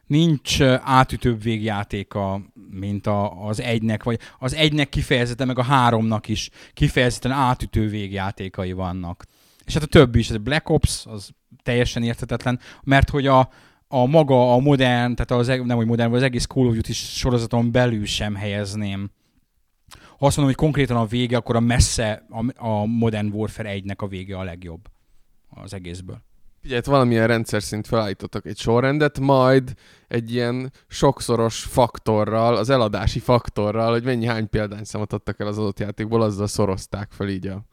[0.08, 6.50] nincs átütőbb végjátéka, mint a, az egynek, vagy az egynek kifejezetten, meg a háromnak is
[6.74, 9.26] kifejezetten átütő végjátékai vannak.
[9.66, 11.30] És hát a többi is, a Black Ops, az
[11.64, 13.50] teljesen érthetetlen, mert hogy a,
[13.88, 16.94] a maga a modern, tehát az, nem hogy modern, vagy az egész Call of Duty
[16.94, 19.10] sorozaton belül sem helyezném
[20.18, 23.98] ha azt mondom, hogy konkrétan a vége, akkor a messze a, a Modern Warfare 1-nek
[23.98, 24.90] a vége a legjobb
[25.50, 26.22] az egészből.
[26.64, 29.74] Ugye valamilyen rendszer szint felállítottak egy sorrendet, majd
[30.08, 35.80] egy ilyen sokszoros faktorral, az eladási faktorral, hogy mennyi hány példányszámot adtak el az adott
[35.80, 37.64] játékból, azzal szorozták fel így a...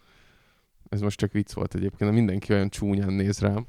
[0.89, 3.67] Ez most csak vicc volt egyébként, de mindenki olyan csúnyán néz rám.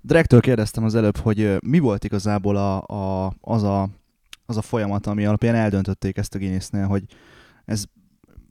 [0.00, 3.88] Direktől kérdeztem az előbb, hogy mi volt igazából a, a, az, a,
[4.46, 7.04] az a folyamat, ami alapján eldöntötték ezt a Guinnessnél, hogy
[7.64, 7.84] ez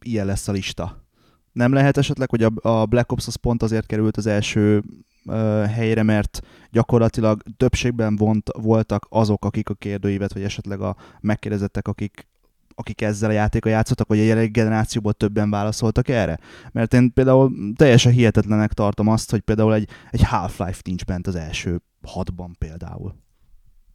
[0.02, 1.06] ilyen lesz a lista.
[1.52, 4.84] Nem lehet esetleg, hogy a, a Black Ops az pont azért került az első
[5.26, 11.88] uh, helyre, mert gyakorlatilag többségben vont, voltak azok, akik a kérdőívet, vagy esetleg a megkérdezettek,
[11.88, 12.30] akik
[12.76, 16.39] akik ezzel a játékkal játszottak, vagy a jelenlegi generációból többen válaszoltak erre?
[16.71, 21.36] Mert én például teljesen hihetetlenek tartom azt, hogy például egy, egy Half-Life nincs bent az
[21.36, 23.15] első hatban például.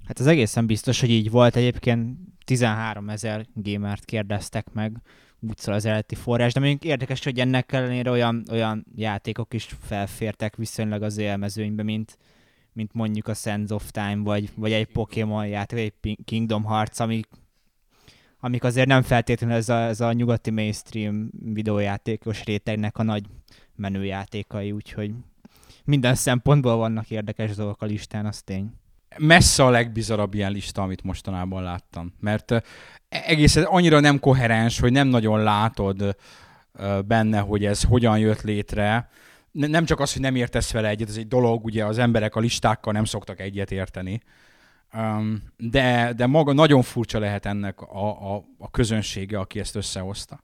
[0.06, 1.56] Hát az egészen biztos, hogy így volt.
[1.56, 4.96] Egyébként 13 ezer gamert kérdeztek meg,
[5.40, 9.76] úgy szól az eredeti forrás, de még érdekes, hogy ennek ellenére olyan, olyan játékok is
[9.80, 12.18] felfértek viszonylag az élmezőnybe, mint,
[12.72, 17.00] mint mondjuk a Sands of Time, vagy, vagy egy Pokémon játék, vagy egy Kingdom Hearts,
[17.00, 17.28] amik,
[18.40, 23.24] amik azért nem feltétlenül ez a, ez a nyugati mainstream videójátékos rétegnek a nagy
[23.74, 25.12] menőjátékai, úgyhogy
[25.84, 28.72] minden szempontból vannak érdekes dolgok a listán, az tény.
[29.18, 32.14] Messze a legbizarabb ilyen lista, amit mostanában láttam.
[32.20, 32.52] Mert
[33.08, 36.16] egész annyira nem koherens, hogy nem nagyon látod
[37.06, 39.08] benne, hogy ez hogyan jött létre.
[39.50, 42.40] Nem csak az, hogy nem értesz vele egyet, ez egy dolog, ugye az emberek a
[42.40, 44.20] listákkal nem szoktak egyet érteni.
[45.56, 50.40] De, de maga nagyon furcsa lehet ennek a, a, a közönsége, aki ezt összehozta.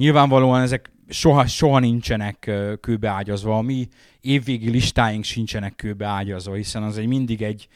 [0.00, 3.88] Nyilvánvalóan ezek soha, soha nincsenek kőbeágyazva, a mi
[4.20, 7.68] évvégi listáink sincsenek kőbeágyazva, hiszen az egy mindig egy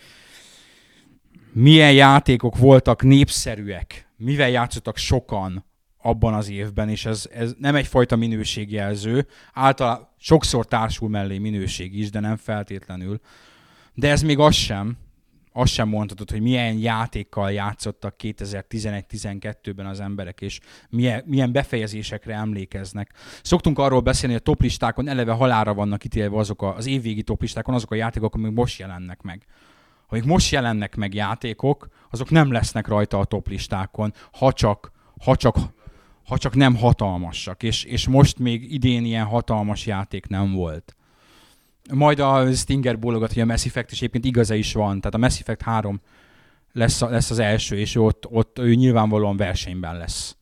[1.53, 5.65] milyen játékok voltak népszerűek, mivel játszottak sokan
[5.99, 12.11] abban az évben, és ez, ez nem egyfajta minőségjelző, általában sokszor társul mellé minőség is,
[12.11, 13.21] de nem feltétlenül.
[13.95, 14.97] De ez még az sem,
[15.57, 23.13] azt sem mondhatod, hogy milyen játékkal játszottak 2011-12-ben az emberek, és milyen, milyen befejezésekre emlékeznek.
[23.43, 27.75] Szoktunk arról beszélni, hogy a toplistákon eleve halára vannak ítélve azok a, az évvégi toplistákon
[27.75, 29.45] azok a játékok, amik most jelennek meg.
[30.09, 34.93] Amik most jelennek meg játékok, azok nem lesznek rajta a toplistákon, ha csak,
[35.25, 35.57] ha csak,
[36.25, 37.63] ha csak nem hatalmasak.
[37.63, 40.97] És, és most még idén ilyen hatalmas játék nem volt.
[41.93, 44.99] Majd a Stinger bólogat, hogy a Mass Effect is egyébként igaza is van.
[45.01, 46.01] Tehát a Mass Effect 3
[46.73, 50.37] lesz, a, lesz az első, és ott, ott ő nyilvánvalóan versenyben lesz.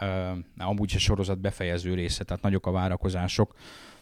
[0.00, 3.54] Uh, amúgy a sorozat befejező része, tehát nagyok a várakozások.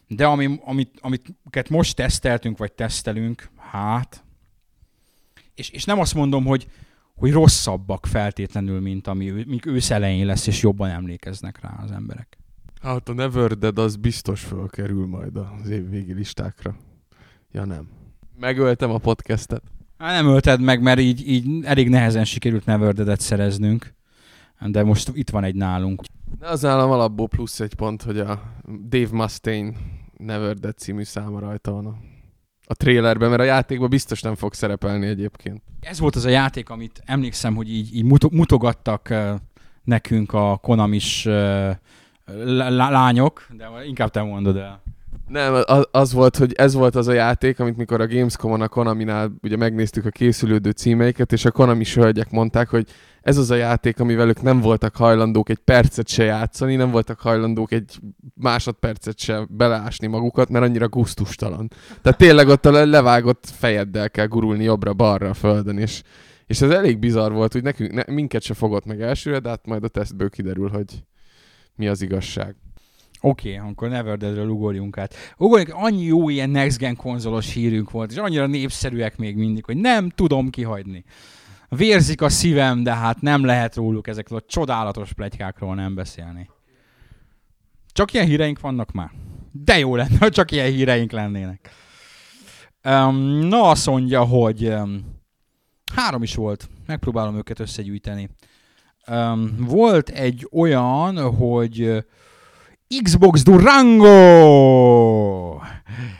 [0.07, 4.23] De ami, amit, amit most teszteltünk, vagy tesztelünk, hát...
[5.55, 6.69] És, és nem azt mondom, hogy,
[7.15, 12.39] hogy rosszabbak feltétlenül, mint ami míg ősz elején lesz, és jobban emlékeznek rá az emberek.
[12.83, 16.77] Hát a Never Dead az biztos fölkerül majd az évvégi listákra.
[17.53, 17.89] Ja nem.
[18.39, 19.63] Megöltem a podcastet.
[19.99, 23.95] Hát nem ölted meg, mert így, így elég nehezen sikerült Never Dead-et szereznünk.
[24.67, 26.03] De most itt van egy nálunk.
[26.39, 28.43] De az nálam alapból plusz egy pont, hogy a
[28.89, 29.73] Dave Mustaine
[30.17, 31.97] Never Dead című száma rajta van a,
[32.65, 35.63] a trailerben, mert a játékban biztos nem fog szerepelni egyébként.
[35.81, 39.15] Ez volt az a játék, amit emlékszem, hogy így, így mutogattak
[39.85, 41.29] nekünk a Konamis
[42.69, 44.83] lányok, de inkább te mondod el.
[45.29, 45.55] Nem,
[45.91, 49.57] az volt, hogy ez volt az a játék, amit mikor a Gamescom-on a Konami-nál ugye
[49.57, 52.87] megnéztük a készülődő címeiket, és a Konami hölgyek mondták, hogy
[53.23, 57.21] ez az a játék, amivel ők nem voltak hajlandók egy percet se játszani, nem voltak
[57.21, 57.99] hajlandók egy
[58.35, 61.71] másodpercet se beleásni magukat, mert annyira gusztustalan.
[62.03, 66.03] Tehát tényleg ott a levágott fejeddel kell gurulni jobbra-balra a földön, és,
[66.47, 69.67] és ez elég bizarr volt, hogy nekünk, ne, minket se fogott meg elsőre, de hát
[69.67, 71.05] majd a tesztből kiderül, hogy,
[71.79, 72.57] mi az igazság.
[73.21, 75.15] Oké, okay, akkor Neverdeadről ugorjunk át.
[75.37, 79.77] Ugorjunk, annyi jó ilyen next gen konzolos hírünk volt, és annyira népszerűek még mindig, hogy
[79.77, 81.05] nem tudom kihagyni.
[81.69, 86.51] Vérzik a szívem, de hát nem lehet róluk ezekről a csodálatos plegykákról nem beszélni.
[87.93, 89.11] Csak ilyen híreink vannak már.
[89.53, 91.71] De jó lenne, ha csak ilyen híreink lennének.
[92.85, 95.21] Um, na azt mondja, hogy um,
[95.95, 96.69] három is volt.
[96.87, 98.31] Megpróbálom őket összegyűjteni
[99.11, 102.05] um, volt egy olyan, hogy
[103.03, 104.09] Xbox Durango!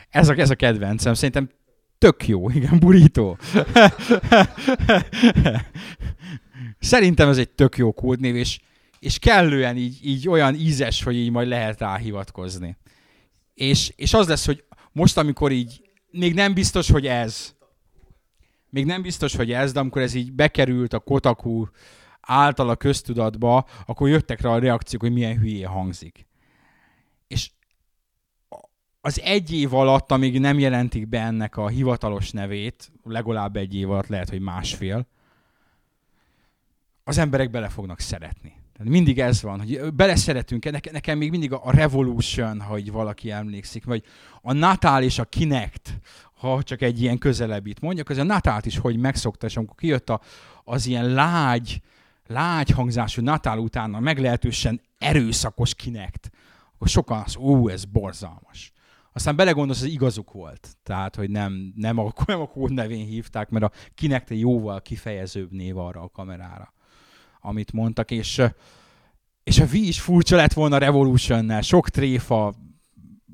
[0.09, 1.13] Ez a, ez a kedvencem.
[1.13, 1.49] Szerintem
[1.97, 3.37] tök jó, igen, burító.
[6.79, 8.59] Szerintem ez egy tök jó kódnév, és,
[8.99, 11.99] és kellően így, így olyan ízes, hogy így majd lehet rá.
[13.53, 17.53] És, és az lesz, hogy most, amikor így még nem biztos, hogy ez,
[18.69, 21.65] még nem biztos, hogy ez, de amikor ez így bekerült a Kotaku
[22.29, 26.27] által a köztudatba, akkor jöttek rá a reakciók, hogy milyen hülyé hangzik.
[27.27, 27.51] És
[29.01, 33.91] az egy év alatt, amíg nem jelentik be ennek a hivatalos nevét, legalább egy év
[33.91, 35.07] alatt, lehet, hogy másfél,
[37.03, 38.53] az emberek bele fognak szeretni.
[38.73, 44.03] Tehát mindig ez van, hogy beleszeretünk, nekem még mindig a Revolution, hogy valaki emlékszik, vagy
[44.41, 45.99] a Natal és a Kinect,
[46.33, 50.09] ha csak egy ilyen közelebbit mondjak, az a Natált is hogy megszokta, és amikor kijött
[50.09, 50.21] a,
[50.63, 51.81] az ilyen lágy,
[52.29, 56.29] lágy hangzású Natal után a meglehetősen erőszakos kinekt,
[56.73, 58.71] akkor sokan az, ó, ez borzalmas.
[59.13, 60.77] Aztán belegondolsz, hogy igazuk volt.
[60.83, 64.81] Tehát, hogy nem, nem, a, nem a kód nevén hívták, mert a kinek egy jóval
[64.81, 66.73] kifejezőbb név arra a kamerára,
[67.41, 68.41] amit mondtak, és,
[69.43, 72.53] és a V is furcsa lett volna Revolution-nel, sok tréfa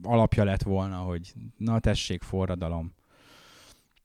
[0.02, 2.94] alapja lett volna, hogy na tessék, forradalom.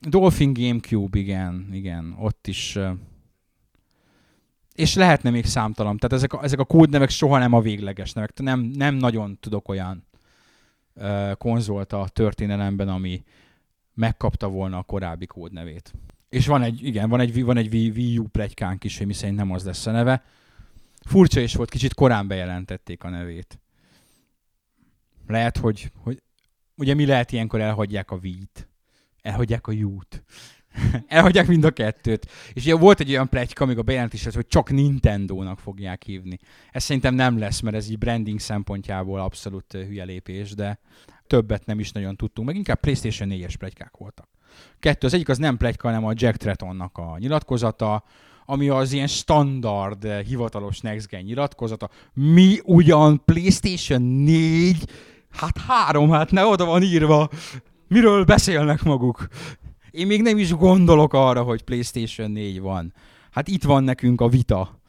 [0.00, 2.79] Dolphin Gamecube, igen, igen, ott is
[4.80, 5.96] és lehetne még számtalan.
[5.96, 8.38] Tehát ezek a, ezek a kódnevek soha nem a végleges nevek.
[8.38, 10.06] Nem, nem nagyon tudok olyan
[10.94, 13.24] ö, konzolt a történelemben, ami
[13.94, 15.92] megkapta volna a korábbi kódnevét.
[16.28, 19.38] És van egy, igen, van egy, van egy Wii U plegykánk is, hogy mi szerint
[19.38, 20.22] nem az lesz a neve.
[21.06, 23.58] Furcsa is volt, kicsit korán bejelentették a nevét.
[25.26, 26.22] Lehet, hogy, hogy
[26.74, 28.68] ugye mi lehet ilyenkor elhagyják a Wii-t,
[29.22, 30.24] elhagyják a U-t,
[31.06, 32.26] elhagyják mind a kettőt.
[32.52, 36.38] És ugye volt egy olyan pletyka, amíg a bejelentés hogy csak Nintendo-nak fogják hívni.
[36.70, 40.78] Ez szerintem nem lesz, mert ez így branding szempontjából abszolút hülye lépés, de
[41.26, 44.28] többet nem is nagyon tudtunk, meg inkább PlayStation 4-es plegykák voltak.
[44.78, 48.04] Kettő, az egyik az nem pletyka, hanem a Jack Trettonnak a nyilatkozata,
[48.44, 51.90] ami az ilyen standard, hivatalos Next Gen nyilatkozata.
[52.12, 54.85] Mi ugyan PlayStation 4,
[55.30, 57.28] hát három, hát ne oda van írva.
[57.88, 59.28] Miről beszélnek maguk?
[59.90, 62.94] Én még nem is gondolok arra, hogy PlayStation 4 van.
[63.31, 64.81] Hát itt van nekünk a vita.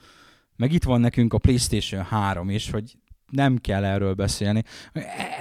[0.55, 2.97] Meg itt van nekünk a PlayStation 3, és hogy
[3.31, 4.63] nem kell erről beszélni.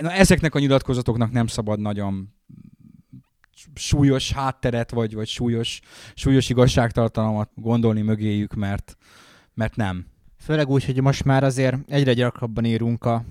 [0.01, 2.35] Na, ezeknek a nyilatkozatoknak nem szabad nagyon
[3.75, 5.81] súlyos hátteret, vagy, vagy súlyos,
[6.15, 8.97] súlyos igazságtartalmat gondolni mögéjük, mert,
[9.55, 10.07] mert nem.
[10.39, 13.25] Főleg úgy, hogy most már azért egyre gyakrabban írunk a,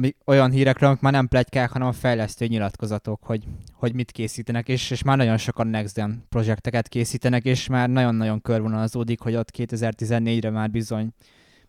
[0.00, 4.68] ami, olyan hírekről, amik már nem plegykák, hanem a fejlesztő nyilatkozatok, hogy, hogy mit készítenek,
[4.68, 9.50] és, és már nagyon sokan Next Gen projekteket készítenek, és már nagyon-nagyon körvonalazódik, hogy ott
[9.56, 11.12] 2014-re már bizony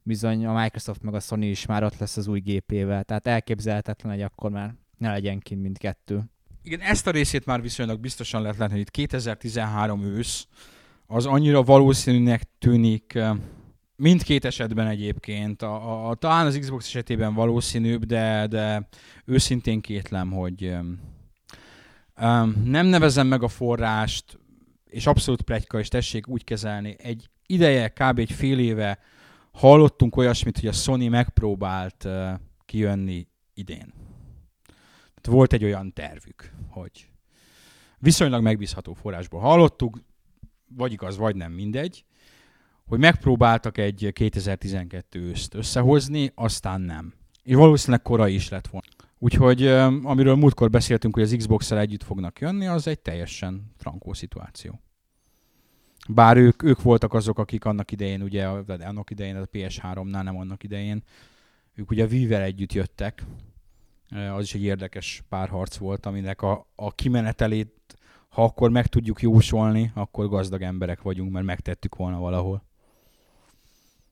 [0.03, 4.11] bizony a Microsoft meg a Sony is már ott lesz az új gépével, tehát elképzelhetetlen,
[4.11, 6.23] hogy akkor már ne legyen kint mindkettő.
[6.63, 10.47] Igen, ezt a részét már viszonylag biztosan lehet látni, hogy itt 2013 ősz
[11.07, 13.35] az annyira valószínűnek tűnik, eh,
[14.01, 18.87] mindkét esetben egyébként, a, a, talán az Xbox esetében valószínűbb, de, de
[19.25, 21.01] őszintén kétlem, hogy um,
[22.63, 24.39] nem nevezem meg a forrást,
[24.85, 26.95] és abszolút plegyka, és tessék úgy kezelni.
[26.99, 28.19] Egy ideje, kb.
[28.19, 28.99] egy fél éve
[29.51, 32.31] hallottunk olyasmit, hogy a Sony megpróbált uh,
[32.65, 33.93] kijönni idén.
[35.05, 37.09] Tehát volt egy olyan tervük, hogy
[37.97, 39.99] viszonylag megbízható forrásból hallottuk,
[40.75, 42.05] vagy igaz, vagy nem, mindegy,
[42.91, 47.13] hogy megpróbáltak egy 2012 őszt összehozni, aztán nem.
[47.43, 48.87] És valószínűleg korai is lett volna.
[49.17, 49.67] Úgyhogy
[50.03, 54.79] amiről múltkor beszéltünk, hogy az Xbox-el együtt fognak jönni, az egy teljesen frankó szituáció.
[56.09, 60.63] Bár ők, ők voltak azok, akik annak idején, ugye, annak idején, a PS3-nál, nem annak
[60.63, 61.03] idején,
[61.75, 63.25] ők ugye a Wii-vel együtt jöttek,
[64.35, 67.97] az is egy érdekes párharc volt, aminek a, a kimenetelét,
[68.29, 72.69] ha akkor meg tudjuk jósolni, akkor gazdag emberek vagyunk, mert megtettük volna valahol.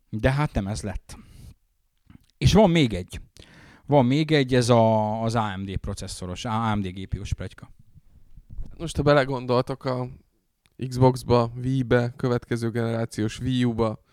[0.09, 1.17] De hát nem ez lett.
[2.37, 3.21] És van még egy.
[3.85, 7.71] Van még egy, ez a, az AMD processzoros, AMD GPU-s plegyka.
[8.77, 10.07] Most ha belegondoltok a
[10.87, 14.03] Xbox-ba, Wii-be, következő generációs Wii U-ba,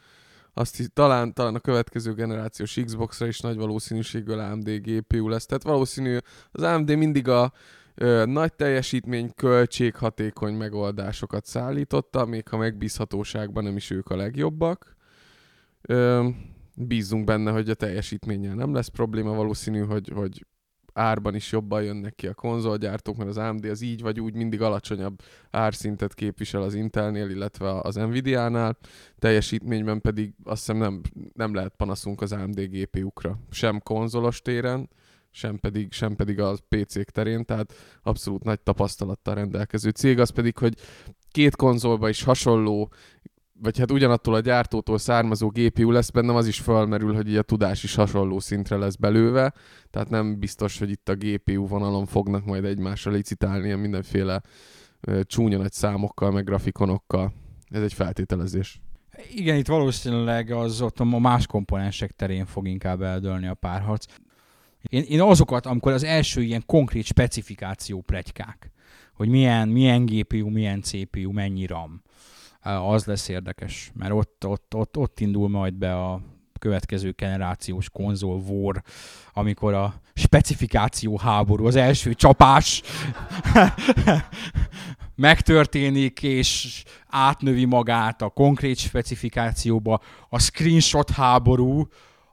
[0.59, 5.47] azt hisz, talán, talán a következő generációs Xbox-ra is nagy valószínűséggel AMD GPU lesz.
[5.47, 6.19] Tehát valószínű
[6.53, 7.53] az AMD mindig a
[7.95, 14.96] ö, nagy teljesítmény, költséghatékony megoldásokat szállította, még ha megbízhatóságban nem is ők a legjobbak.
[15.87, 16.29] Ö,
[16.77, 20.47] bízunk benne, hogy a teljesítménnyel nem lesz probléma, valószínű, hogy, hogy
[20.97, 24.63] árban is jobban jönnek ki a konzolgyártók, mert az AMD az így vagy úgy mindig
[24.63, 28.79] alacsonyabb árszintet képvisel az Intelnél, illetve az Nvidia-nál,
[29.19, 31.01] teljesítményben pedig azt hiszem nem,
[31.33, 34.89] nem lehet panaszunk az AMD GPU-kra, sem konzolos téren,
[35.31, 37.73] sem pedig, sem pedig a PC-k terén, tehát
[38.03, 40.75] abszolút nagy tapasztalattal rendelkező cég, az pedig, hogy
[41.31, 42.93] két konzolba is hasonló
[43.61, 47.83] vagy hát ugyanattól a gyártótól származó GPU lesz bennem, az is felmerül, hogy a tudás
[47.83, 49.53] is hasonló szintre lesz belőve,
[49.91, 54.43] tehát nem biztos, hogy itt a GPU vonalon fognak majd egymással licitálni a mindenféle
[55.23, 57.33] csúnya nagy számokkal, meg grafikonokkal.
[57.69, 58.81] Ez egy feltételezés.
[59.35, 64.05] Igen, itt valószínűleg az ott a más komponensek terén fog inkább eldőlni a párharc.
[64.83, 68.71] Én, én azokat, amikor az első ilyen konkrét specifikáció plegykák,
[69.15, 72.03] hogy milyen, milyen GPU, milyen CPU, mennyi RAM,
[72.67, 76.21] az lesz érdekes, mert ott, ott, ott, ott indul majd be a
[76.59, 78.83] következő generációs konzol war,
[79.33, 82.83] amikor a specifikáció háború, az első csapás
[85.15, 91.89] megtörténik, és átnövi magát a konkrét specifikációba, a screenshot háború,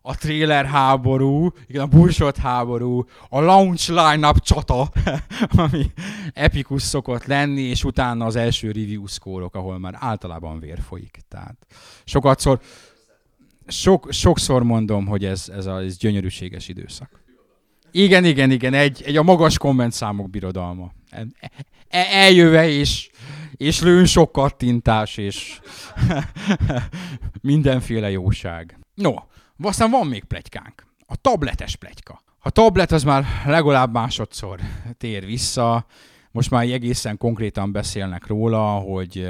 [0.06, 4.92] a trailer háború, igen, a bullshot háború, a launch line-up csata,
[5.64, 5.92] ami
[6.34, 11.20] epikus szokott lenni, és utána az első review szkórok, ahol már általában vér folyik.
[11.28, 11.56] Tehát
[12.04, 12.60] sokat szor,
[13.68, 17.22] sok, sokszor mondom, hogy ez, ez a ez gyönyörűséges időszak.
[17.92, 20.92] Igen, igen, igen, egy, egy a magas komment számok birodalma.
[21.10, 23.10] E- eljöve és,
[23.56, 25.60] és lőn sok kattintás, és
[27.42, 28.80] mindenféle jóság.
[28.94, 29.14] No,
[29.62, 30.86] aztán van még plegykánk.
[31.06, 32.22] A tabletes plegyka.
[32.40, 34.60] A tablet az már legalább másodszor
[34.98, 35.86] tér vissza.
[36.32, 39.30] Most már egészen konkrétan beszélnek róla, hogy,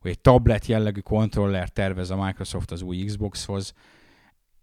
[0.00, 3.72] hogy egy tablet jellegű kontroller tervez a Microsoft az új Xboxhoz.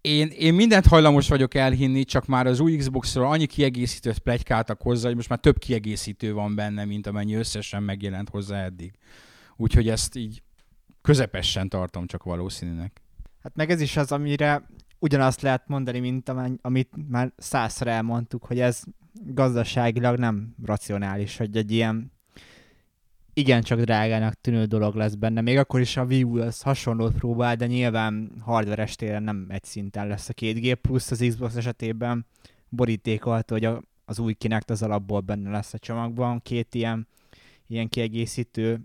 [0.01, 5.07] Én, én mindent hajlamos vagyok elhinni, csak már az új Xboxról annyi kiegészítőt plegykáltak hozzá,
[5.07, 8.93] hogy most már több kiegészítő van benne, mint amennyi összesen megjelent hozzá eddig.
[9.55, 10.43] Úgyhogy ezt így
[11.01, 13.01] közepesen tartom csak valószínűnek.
[13.43, 14.67] Hát meg ez is az, amire
[15.05, 16.31] ugyanazt lehet mondani, mint
[16.61, 18.83] amit már százszor elmondtuk, hogy ez
[19.25, 22.11] gazdaságilag nem racionális, hogy egy ilyen
[23.33, 25.41] igencsak drágának tűnő dolog lesz benne.
[25.41, 29.63] Még akkor is a Wii U az hasonlót próbál, de nyilván hardveres téren nem egy
[29.63, 32.25] szinten lesz a két gép, plusz az Xbox esetében
[32.69, 37.07] borítékolt, hogy a, az új Kinect az alapból benne lesz a csomagban, két ilyen,
[37.67, 38.81] ilyen kiegészítő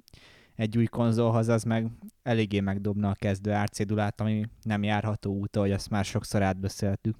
[0.61, 1.87] egy új konzolhoz, az meg
[2.23, 7.17] eléggé megdobna a kezdő árcédulát, ami nem járható út, ahogy azt már sokszor átbeszéltük.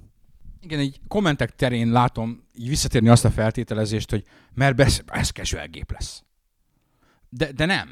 [0.61, 4.25] Igen, egy kommentek terén látom így visszatérni azt a feltételezést, hogy
[4.55, 6.25] mert besz- ez casual gép lesz.
[7.29, 7.89] De, de nem.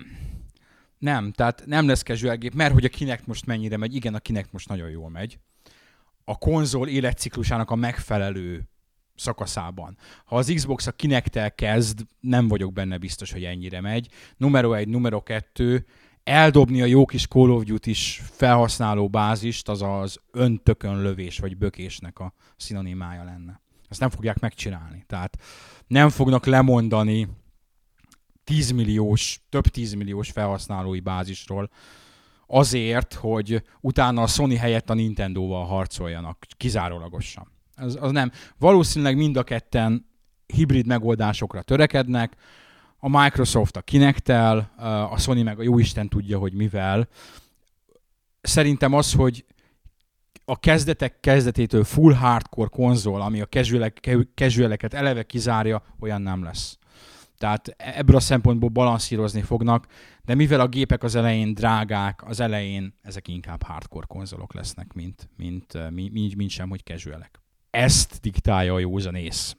[0.99, 4.19] Nem, tehát nem lesz casual gép, mert hogy a kinek most mennyire megy, igen, a
[4.19, 5.39] kinek most nagyon jól megy.
[6.25, 8.69] A konzol életciklusának a megfelelő
[9.19, 9.97] szakaszában.
[10.25, 14.09] Ha az Xbox a kinektel kezd, nem vagyok benne biztos, hogy ennyire megy.
[14.37, 15.87] Numero egy, numero kettő,
[16.25, 21.57] eldobni a jó kis Call of duty is felhasználó bázist, az az öntökön lövés vagy
[21.57, 23.61] bökésnek a szinonimája lenne.
[23.89, 25.05] Ezt nem fogják megcsinálni.
[25.07, 25.39] Tehát
[25.87, 27.29] nem fognak lemondani
[28.45, 31.71] 10 milliós, több 10 milliós felhasználói bázisról
[32.47, 37.53] azért, hogy utána a Sony helyett a Nintendo-val harcoljanak kizárólagosan.
[37.79, 38.31] Az, az nem.
[38.59, 40.07] Valószínűleg mind a ketten
[40.47, 42.37] hibrid megoldásokra törekednek,
[42.99, 44.73] a Microsoft a Kinect-tel,
[45.11, 47.09] a Sony meg a jóisten tudja, hogy mivel.
[48.41, 49.45] Szerintem az, hogy
[50.45, 53.49] a kezdetek kezdetétől full hardcore konzol, ami a
[54.35, 56.79] casualeket eleve kizárja, olyan nem lesz.
[57.39, 59.87] Tehát ebből a szempontból balanszírozni fognak,
[60.25, 65.29] de mivel a gépek az elején drágák, az elején ezek inkább hardcore konzolok lesznek, mint,
[65.37, 67.41] mint, mint, mint sem, hogy casualek.
[67.71, 69.57] Ezt diktálja a józanész.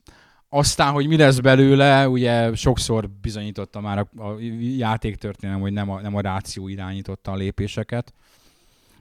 [0.50, 6.02] Aztán, hogy mi lesz belőle, ugye sokszor bizonyította már a, a játéktörténelem, hogy nem a,
[6.02, 8.14] nem a ráció irányította a lépéseket,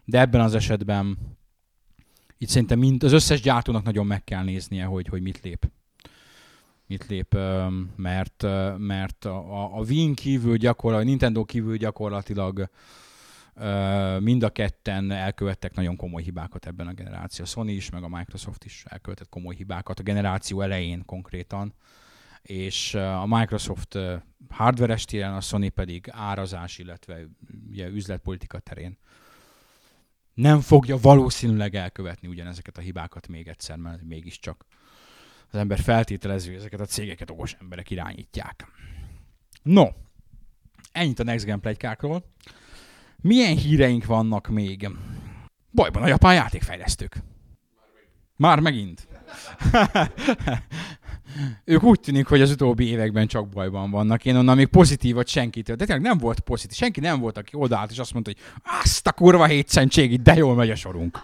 [0.05, 1.19] de ebben az esetben
[2.39, 5.71] itt szerintem mind, az összes gyártónak nagyon meg kell néznie, hogy, hogy mit lép.
[6.87, 7.37] Mit lép,
[7.97, 8.47] mert,
[8.79, 12.69] mert a, a Wii kívül gyakorlatilag, a Nintendo kívül gyakorlatilag
[14.21, 17.45] mind a ketten elkövettek nagyon komoly hibákat ebben a generáció.
[17.45, 21.75] A Sony is, meg a Microsoft is elkövetett komoly hibákat a generáció elején konkrétan,
[22.43, 23.99] és a Microsoft
[24.49, 27.27] hardveres téren, a Sony pedig árazás, illetve
[27.69, 28.99] ugye, üzletpolitika terén
[30.39, 34.67] nem fogja valószínűleg elkövetni ugyanezeket a hibákat még egyszer, mert mégiscsak
[35.51, 38.67] az ember feltételező, hogy ezeket a cégeket okos emberek irányítják.
[39.63, 39.87] No,
[40.93, 42.25] ennyit a Next Gen plegykákról.
[43.23, 44.89] Milyen híreink vannak még?
[45.73, 47.17] Bajban a japán játékfejlesztők.
[48.37, 49.09] Már megint.
[51.65, 54.25] ők úgy tűnik, hogy az utóbbi években csak bajban vannak.
[54.25, 55.77] Én onnan még pozitívat senkitől.
[55.77, 56.77] De tényleg nem volt pozitív.
[56.77, 60.55] Senki nem volt, aki odaállt és azt mondta, hogy azt a kurva hétszentség, de jól
[60.55, 61.19] megy a sorunk.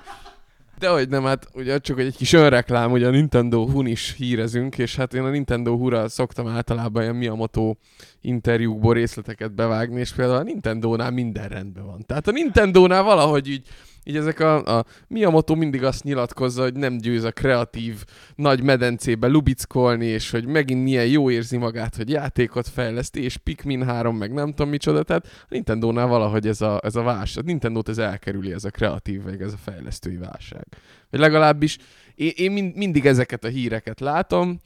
[0.78, 4.78] De hogy nem, hát ugye csak egy kis önreklám, hogy a Nintendo Hun is hírezünk,
[4.78, 7.74] és hát én a Nintendo Hura szoktam általában ilyen Miyamoto
[8.20, 12.04] interjúkból részleteket bevágni, és például a Nintendo-nál minden rendben van.
[12.06, 13.66] Tehát a Nintendo-nál valahogy így
[14.04, 19.26] így ezek a, a Miyamoto mindig azt nyilatkozza, hogy nem győz a kreatív nagy medencébe
[19.26, 24.32] lubickolni, és hogy megint milyen jó érzi magát, hogy játékot fejleszti, és Pikmin 3, meg
[24.32, 27.98] nem tudom micsoda, tehát a Nintendo-nál valahogy ez a, ez a válság, a Nintendo-t ez
[27.98, 30.66] elkerüli, ez a kreatív, meg ez a fejlesztői válság.
[31.10, 31.78] Vagy legalábbis
[32.14, 34.60] én, én mind, mindig ezeket a híreket látom,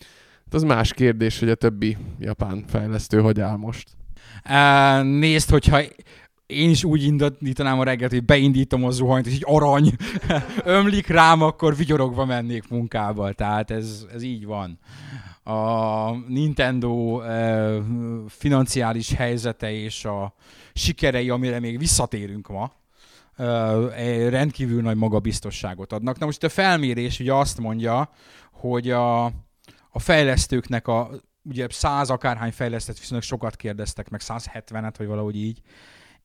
[0.50, 3.88] az más kérdés, hogy a többi japán fejlesztő hogy áll most.
[4.44, 5.80] Uh, nézd, hogyha
[6.48, 9.92] én is úgy indítanám a reggelt, hogy beindítom a zuhanyt, és így arany
[10.64, 13.32] ömlik rám, akkor vigyorogva mennék munkába.
[13.32, 14.78] Tehát ez, ez így van.
[15.42, 17.76] A Nintendo eh,
[18.28, 20.34] financiális helyzete és a
[20.74, 22.72] sikerei, amire még visszatérünk ma,
[23.36, 26.18] eh, rendkívül nagy magabiztosságot adnak.
[26.18, 28.10] Na most a felmérés ugye azt mondja,
[28.52, 29.24] hogy a,
[29.90, 31.10] a fejlesztőknek a
[31.42, 35.62] ugye száz akárhány fejlesztett viszonylag sokat kérdeztek, meg 170-et, vagy valahogy így,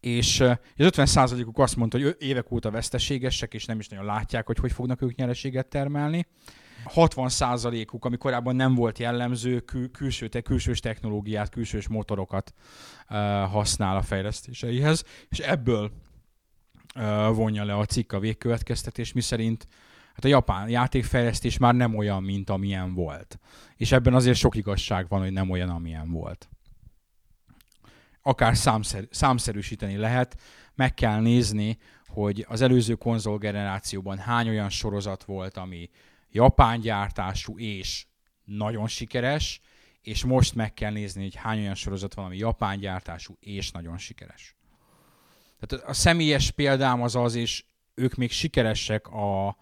[0.06, 4.58] és az 50%-uk azt mondta, hogy évek óta veszteségesek, és nem is nagyon látják, hogy
[4.58, 6.28] hogy fognak ők nyereséget termelni.
[6.96, 12.54] 60%-uk, ami korábban nem volt jellemző, kül- külső, te- külsős technológiát, külsős motorokat
[13.10, 13.18] uh,
[13.52, 15.92] használ a fejlesztéseihez, és ebből
[16.96, 19.68] uh, vonja le a cikk a végkövetkeztetés, miszerint
[20.14, 23.40] hát a japán játékfejlesztés már nem olyan, mint amilyen volt.
[23.76, 26.50] És ebben azért sok igazság van, hogy nem olyan, amilyen volt.
[28.26, 30.40] Akár számszer, számszerűsíteni lehet,
[30.76, 35.90] meg kell nézni, hogy az előző konzolgenerációban hány olyan sorozat volt, ami
[36.30, 38.06] japán gyártású és
[38.44, 39.62] nagyon sikeres,
[40.02, 43.98] és most meg kell nézni, hogy hány olyan sorozat van, ami japán gyártású és nagyon
[43.98, 44.56] sikeres.
[45.60, 47.64] Tehát a személyes példám az az, és
[47.94, 49.54] ők még sikeresek a, a,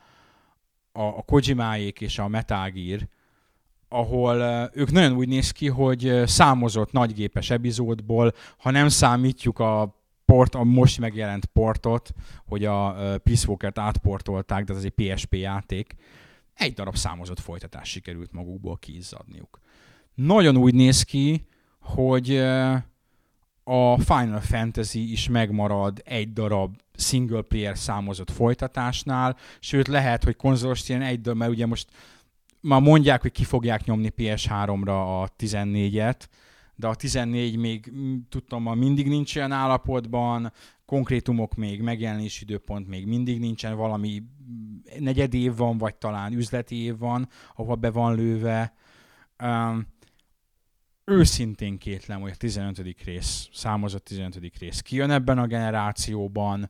[0.91, 3.07] a Kojimáék és a Metal Gear,
[3.93, 10.55] ahol ők nagyon úgy néz ki, hogy számozott nagygépes epizódból, ha nem számítjuk a port,
[10.55, 12.11] a most megjelent portot,
[12.45, 15.95] hogy a Peace Walker-t átportolták, de ez egy PSP játék,
[16.53, 19.59] egy darab számozott folytatás kikerült magukból kiizzadniuk.
[20.13, 21.47] Nagyon úgy néz ki,
[21.79, 22.37] hogy
[23.63, 30.89] a Final Fantasy is megmarad egy darab single player számozott folytatásnál, sőt lehet, hogy konzolos
[30.89, 31.87] ilyen egy darab, mert ugye most
[32.62, 36.20] már mondják, hogy ki fogják nyomni PS3-ra a 14-et,
[36.76, 37.91] de a 14 még
[38.30, 40.51] tudtam, ma mindig nincs olyan állapotban,
[40.86, 44.24] konkrétumok még, megjelenési időpont még mindig nincsen, valami
[44.99, 48.74] negyed év van, vagy talán üzleti év van, ahol be van lőve.
[49.43, 49.88] Um,
[51.05, 52.82] őszintén kétlem, hogy a 15.
[53.03, 54.57] rész, számozott 15.
[54.59, 56.70] rész kijön ebben a generációban.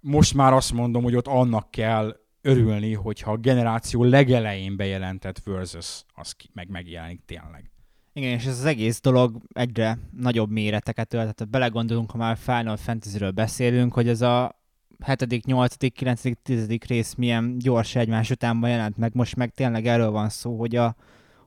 [0.00, 2.16] Most már azt mondom, hogy ott annak kell
[2.48, 7.70] örülni, hogyha a generáció legelején bejelentett Versus az meg megjelenik tényleg.
[8.12, 11.34] Igen, és ez az egész dolog egyre nagyobb méreteket ölt.
[11.34, 14.62] Tehát belegondolunk, ha már Final Fantasy-ről beszélünk, hogy ez a
[15.04, 16.68] 7., 8., 9., 10.
[16.86, 19.14] rész milyen gyors egymás utánban jelent meg.
[19.14, 20.96] Most meg tényleg erről van szó, hogy a,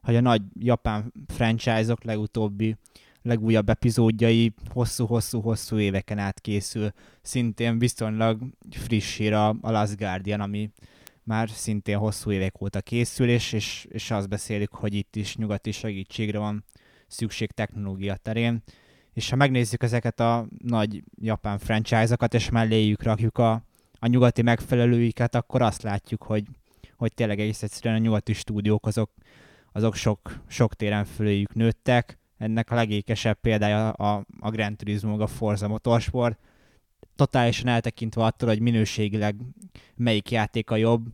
[0.01, 2.75] hogy a nagy japán franchise-ok legutóbbi
[3.21, 6.91] legújabb epizódjai hosszú-hosszú-hosszú éveken át készül.
[7.21, 10.69] Szintén viszonylag frissír a, a Last Guardian, ami
[11.23, 15.71] már szintén hosszú évek óta készül, és, és, és azt beszélik, hogy itt is nyugati
[15.71, 16.65] segítségre van
[17.07, 18.63] szükség technológia terén.
[19.13, 23.51] És ha megnézzük ezeket a nagy japán franchise-okat, és melléjük rakjuk a,
[23.99, 26.43] a nyugati megfelelőiket, akkor azt látjuk, hogy,
[26.95, 29.11] hogy tényleg egész egyszerűen a nyugati stúdiók azok,
[29.71, 32.19] azok sok, sok téren föléjük nőttek.
[32.37, 36.39] Ennek a legékesebb példája a, a Grand Turismo, a Forza Motorsport,
[37.21, 39.35] totálisan eltekintve attól, hogy minőségileg
[39.95, 41.07] melyik játék a jobb,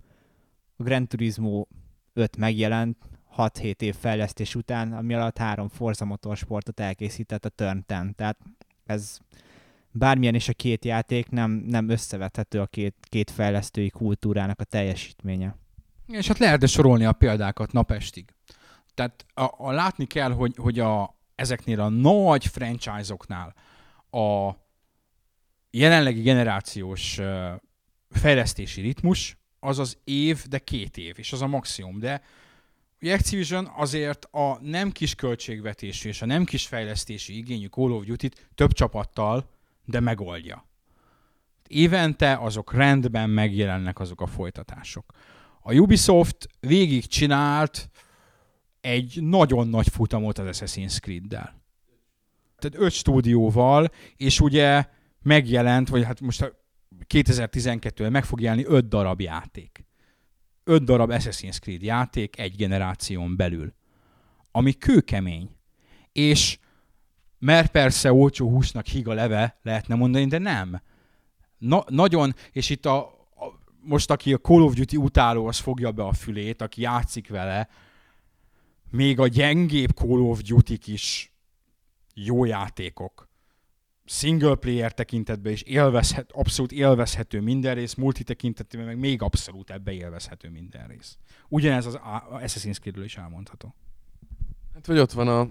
[0.78, 1.66] a Gran Turismo
[2.14, 2.98] 5 megjelent
[3.38, 7.98] 6-7 év fejlesztés után, ami alatt három Forza Motorsportot elkészített a Turn 10.
[8.16, 8.38] Tehát
[8.86, 9.20] ez
[9.92, 15.56] bármilyen is a két játék, nem, nem összevethető a két, két fejlesztői kultúrának a teljesítménye.
[16.08, 18.34] És hát lehet sorolni a példákat napestig.
[18.94, 23.54] Tehát a, a látni kell, hogy, hogy a, ezeknél a nagy franchise-oknál
[24.10, 24.52] a
[25.72, 27.20] jelenlegi generációs
[28.10, 32.00] fejlesztési ritmus az az év, de két év, és az a maximum.
[32.00, 32.22] De
[33.02, 38.06] ugye Activision azért a nem kis költségvetésű és a nem kis fejlesztési igényű Call of
[38.06, 39.50] Duty-t több csapattal,
[39.86, 40.66] de megoldja.
[41.68, 45.14] Évente azok rendben megjelennek azok a folytatások.
[45.62, 47.90] A Ubisoft végig csinált
[48.82, 51.62] egy nagyon nagy futamot az Assassin's Creed-del.
[52.58, 54.86] Tehát öt stúdióval, és ugye
[55.28, 56.56] megjelent, vagy hát most
[57.08, 59.86] 2012-ben meg fog jelenni öt darab játék.
[60.64, 63.74] Öt darab Assassin's Creed játék egy generáción belül.
[64.52, 65.50] Ami kőkemény.
[66.12, 66.58] És
[67.40, 70.82] mert persze olcsó húsnak higa leve, lehetne mondani, de nem.
[71.58, 75.92] Na, nagyon, és itt a, a, most aki a Call of Duty utáló, az fogja
[75.92, 77.70] be a fülét, aki játszik vele,
[78.92, 81.34] még a gyengébb Call of duty is
[82.14, 83.27] jó játékok
[84.08, 89.92] single player tekintetben is élvezhet, abszolút élvezhető minden rész, multi tekintetben meg még abszolút ebbe
[89.92, 91.18] élvezhető minden rész.
[91.48, 92.00] Ugyanez az
[92.32, 93.76] Assassin's creed is elmondható.
[94.74, 95.48] Hát vagy ott van a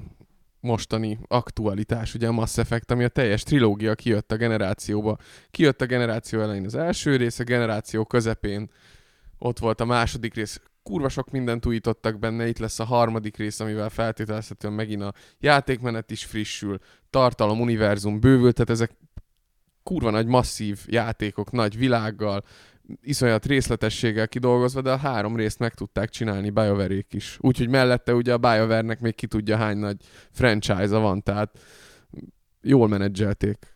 [0.60, 5.16] mostani aktualitás, ugye a Mass Effect, ami a teljes trilógia kijött a generációba.
[5.50, 8.70] Kijött a generáció elején az első rész, a generáció közepén
[9.38, 13.60] ott volt a második rész, kurva sok mindent újítottak benne, itt lesz a harmadik rész,
[13.60, 16.78] amivel feltételezhetően megint a játékmenet is frissül,
[17.10, 18.90] tartalom, univerzum bővült, tehát ezek
[19.82, 22.44] kurva nagy masszív játékok, nagy világgal,
[23.02, 27.38] iszonyat részletességgel kidolgozva, de a három részt meg tudták csinálni bioware is.
[27.40, 29.96] Úgyhogy mellette ugye a BioWare-nek még ki tudja hány nagy
[30.30, 31.58] franchise-a van, tehát
[32.62, 33.75] jól menedzselték.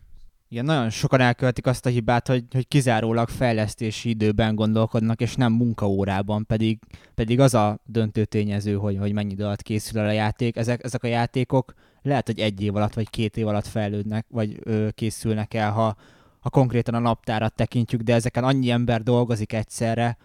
[0.52, 5.52] Igen, nagyon sokan elkövetik azt a hibát, hogy, hogy kizárólag fejlesztési időben gondolkodnak, és nem
[5.52, 6.78] munkaórában, pedig,
[7.14, 10.56] pedig az a döntő tényező, hogy, hogy mennyi idő alatt készül el a játék.
[10.56, 14.58] Ezek, ezek a játékok lehet, hogy egy év alatt, vagy két év alatt fejlődnek, vagy
[14.62, 15.96] ö, készülnek el, ha,
[16.40, 20.16] ha konkrétan a naptárat tekintjük, de ezeken annyi ember dolgozik egyszerre,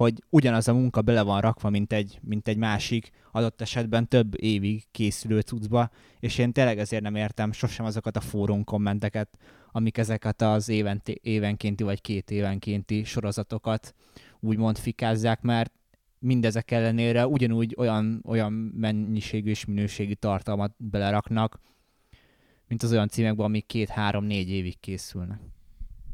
[0.00, 4.42] hogy ugyanaz a munka bele van rakva, mint egy, mint egy másik, adott esetben több
[4.42, 5.90] évig készülő cuccba,
[6.20, 9.38] és én tényleg ezért nem értem sosem azokat a fórum kommenteket,
[9.72, 13.94] amik ezeket az éven, évenkénti vagy két évenkénti sorozatokat
[14.38, 15.72] úgymond fikázzák, mert
[16.18, 21.60] mindezek ellenére ugyanúgy olyan, olyan mennyiségű és minőségi tartalmat beleraknak,
[22.68, 25.40] mint az olyan címekben, amik két-három-négy évig készülnek.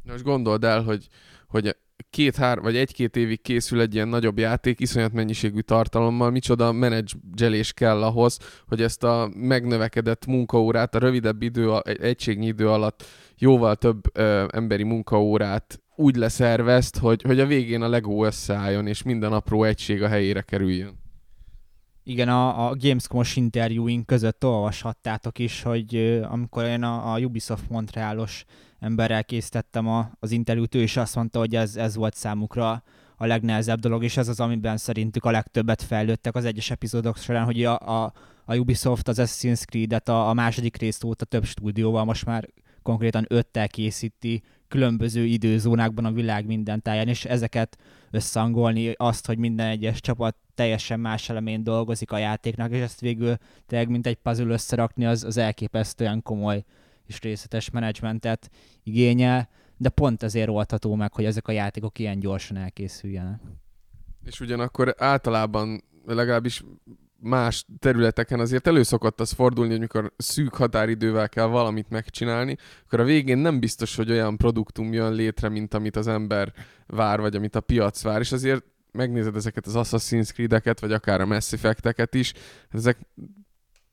[0.02, 1.08] Most gondold el, hogy,
[1.48, 1.76] hogy
[2.16, 8.02] két-hár, vagy egy-két évig készül egy ilyen nagyobb játék, iszonyat mennyiségű tartalommal, micsoda menedzselés kell
[8.02, 13.04] ahhoz, hogy ezt a megnövekedett munkaórát a rövidebb idő, egy egységnyi idő alatt
[13.38, 19.02] jóval több ö, emberi munkaórát úgy leszervezt, hogy, hogy a végén a Lego összeálljon, és
[19.02, 20.98] minden apró egység a helyére kerüljön.
[22.02, 27.68] Igen, a, a Gamescom-os interjúink között olvashattátok is, hogy uh, amikor én a, a Ubisoft
[27.68, 28.44] Montrealos
[28.86, 32.82] emberrel készítettem a, az interjút, ő is azt mondta, hogy ez, ez volt számukra
[33.16, 37.44] a legnehezebb dolog, és ez az, amiben szerintük a legtöbbet fejlődtek az egyes epizódok során,
[37.44, 38.12] hogy a, a,
[38.44, 42.48] a Ubisoft az Assassin's Creed-et a, a második részt óta több stúdióval most már
[42.82, 47.78] konkrétan öttel készíti különböző időzónákban a világ minden táján, és ezeket
[48.10, 53.36] összangolni, azt, hogy minden egyes csapat teljesen más elemén dolgozik a játéknak, és ezt végül
[53.66, 56.64] tényleg mint egy puzzle összerakni, az, az elképesztően komoly
[57.06, 58.50] és részletes menedzsmentet
[58.82, 63.40] igényel, de pont ezért oldható meg, hogy ezek a játékok ilyen gyorsan elkészüljenek.
[64.24, 66.64] És ugyanakkor általában legalábbis
[67.20, 73.04] más területeken azért előszokott az fordulni, hogy mikor szűk határidővel kell valamit megcsinálni, akkor a
[73.04, 76.52] végén nem biztos, hogy olyan produktum jön létre, mint amit az ember
[76.86, 81.20] vár, vagy amit a piac vár, és azért megnézed ezeket az Assassin's Creed-eket, vagy akár
[81.20, 82.32] a Mass Effect-eket is,
[82.70, 82.98] ezek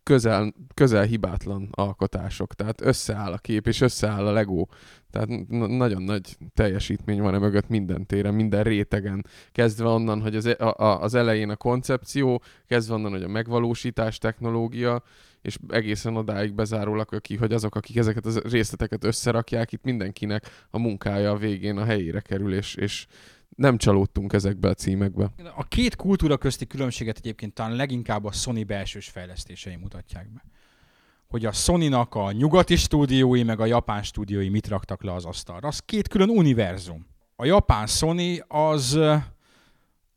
[0.04, 2.54] közel, közel hibátlan alkotások.
[2.54, 4.66] Tehát összeáll a kép, és összeáll a Lego.
[5.12, 5.30] Tehát
[5.68, 9.26] nagyon nagy teljesítmény van e mögött minden téren, minden rétegen.
[9.51, 13.28] Kezdve onnan, hogy az, e- a, a, az elején a koncepció, kezdve onnan, hogy a
[13.28, 15.04] megvalósítás technológia,
[15.41, 20.80] és egészen odáig bezárólag, aki, hogy azok, akik ezeket a részleteket összerakják, itt mindenkinek a
[20.80, 23.08] munkája a végén a helyére kerül, és, és
[23.56, 25.32] nem csalódtunk ezekbe a címekbe.
[25.56, 30.43] A két kultúra közti különbséget egyébként talán leginkább a Sony belsős fejlesztései mutatják be.
[31.28, 35.68] Hogy a Sony-nak a nyugati stúdiói, meg a japán stúdiói mit raktak le az asztalra.
[35.68, 37.06] Az két külön univerzum.
[37.36, 38.99] A japán Sony az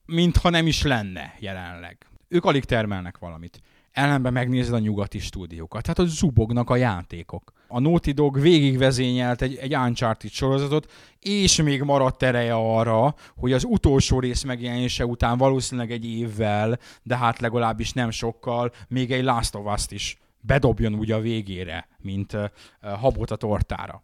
[0.07, 2.07] mintha nem is lenne jelenleg.
[2.28, 3.61] Ők alig termelnek valamit
[3.97, 5.82] ellenben megnézed a nyugati stúdiókat.
[5.82, 7.53] Tehát ott zubognak a játékok.
[7.68, 13.64] A Naughty Dog végigvezényelt egy, egy Uncharted sorozatot, és még maradt ereje arra, hogy az
[13.64, 19.54] utolsó rész megjelenése után valószínűleg egy évvel, de hát legalábbis nem sokkal, még egy Last
[19.54, 22.36] of Us-t is bedobjon úgy a végére, mint
[22.80, 24.02] habot a tortára.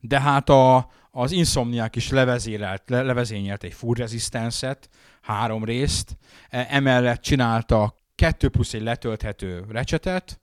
[0.00, 4.88] De hát a, az Insomniák is levezényelt, le, levezényelt egy Full Resistance-et,
[5.20, 6.16] három részt,
[6.50, 10.40] e, emellett csináltak 2 plusz egy letölthető recsetet,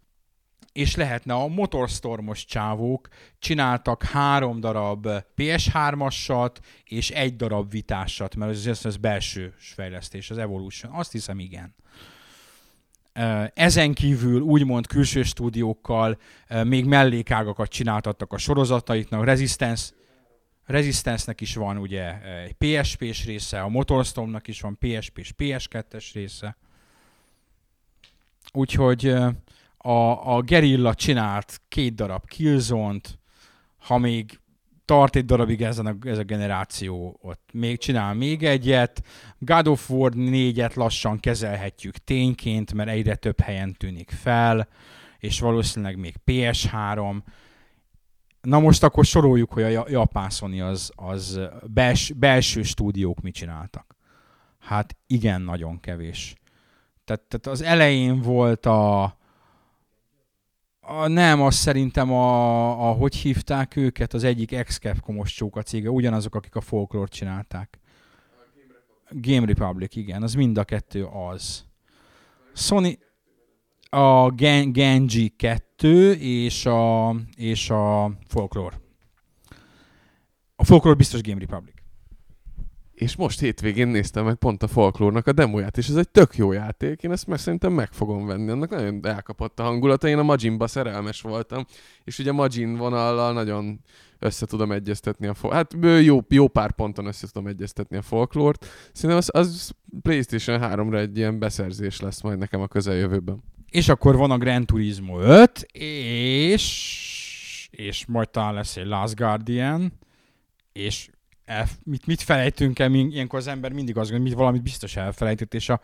[0.79, 3.07] és lehetne a Motorstormos csávók
[3.39, 5.07] csináltak három darab
[5.37, 10.91] PS3-asat és egy darab vitásat, mert ez, ez, ez belső fejlesztés, az Evolution.
[10.91, 11.75] Azt hiszem, igen.
[13.53, 16.17] Ezen kívül úgymond külső stúdiókkal
[16.63, 19.91] még mellékágakat csináltattak a sorozataiknak, Resistance,
[20.65, 26.57] Resistance-nek is van ugye egy PSP-s része, a Motorstormnak is van PSP és PS2-es része.
[28.53, 29.15] Úgyhogy
[29.81, 33.19] a, a Gerilla csinált két darab Killzone-t,
[33.77, 34.39] ha még
[34.85, 39.03] tart egy darabig ezen a, ez a generáció, ott még csinál még egyet.
[39.37, 44.67] God of War 4-et lassan kezelhetjük tényként, mert egyre több helyen tűnik fel,
[45.19, 47.21] és valószínűleg még PS3.
[48.41, 53.95] Na most akkor soroljuk, hogy a japán Sony az, az bels, belső stúdiók mit csináltak.
[54.59, 56.35] Hát igen, nagyon kevés.
[57.05, 59.17] Tehát, tehát az elején volt a,
[60.89, 66.35] a nem, az szerintem a, a, hogy hívták őket, az egyik ex-Capcomos csóka cége, ugyanazok,
[66.35, 67.79] akik a folklore csinálták.
[69.09, 71.65] Game Republic, igen, az mind a kettő az.
[72.53, 72.99] Sony,
[73.89, 78.81] a Gen- Genji 2 és a, és a Folklore.
[80.55, 81.78] A Folklore biztos Game Republic.
[82.99, 86.51] És most hétvégén néztem meg pont a Folklórnak a demóját, és ez egy tök jó
[86.51, 90.23] játék, én ezt meg szerintem meg fogom venni, annak nagyon elkapott a hangulata, én a
[90.23, 91.65] Majinba szerelmes voltam,
[92.03, 93.79] és ugye Majin vonallal nagyon
[94.19, 98.65] össze tudom egyeztetni a fol- Hát jó, jó pár ponton össze tudom egyeztetni a folklórt.
[98.93, 99.71] Szerintem az, az
[100.01, 103.43] PlayStation 3-ra egy ilyen beszerzés lesz majd nekem a közeljövőben.
[103.69, 109.93] És akkor van a Gran Turismo 5, és, és majd talán lesz egy Last Guardian,
[110.73, 111.09] és
[111.49, 115.53] el, mit, mit felejtünk el, ilyenkor az ember mindig azt gondolja, hogy valamit biztos elfelejtett,
[115.53, 115.81] és a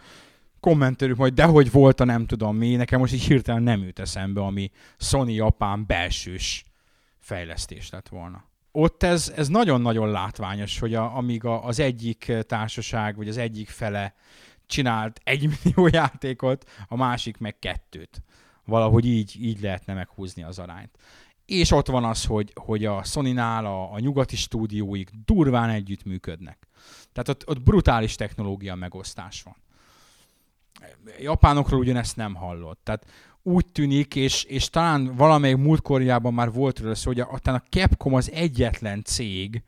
[0.59, 4.41] kommenterük majd dehogy volt a nem tudom mi, nekem most így hirtelen nem jut eszembe,
[4.41, 6.65] ami Sony Japán belsős
[7.19, 8.43] fejlesztés lett volna.
[8.71, 13.69] Ott ez, ez nagyon-nagyon látványos, hogy a, amíg a, az egyik társaság, vagy az egyik
[13.69, 14.13] fele
[14.65, 18.21] csinált egy millió játékot, a másik meg kettőt.
[18.65, 20.97] Valahogy így, így lehetne meghúzni az arányt.
[21.45, 26.67] És ott van az, hogy, hogy a Sony-nál a, a nyugati stúdióik durván együttműködnek.
[27.13, 29.55] Tehát ott, ott brutális technológia megosztás van.
[31.19, 32.79] Japánokról ugyanezt nem hallott.
[32.83, 33.05] Tehát
[33.43, 38.13] úgy tűnik, és, és talán valamelyik múltkorjában már volt róla szó, hogy a, a Capcom
[38.13, 39.63] az egyetlen cég,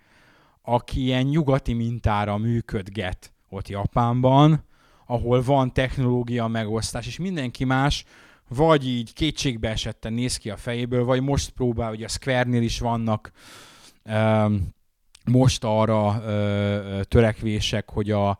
[0.61, 4.63] aki ilyen nyugati mintára működget ott Japánban,
[5.05, 8.05] ahol van technológia megosztás, és mindenki más
[8.47, 12.79] vagy így kétségbe esetten néz ki a fejéből, vagy most próbál, hogy a Square-nél is
[12.79, 13.31] vannak
[14.05, 14.75] um,
[15.25, 18.39] most arra uh, törekvések, hogy a,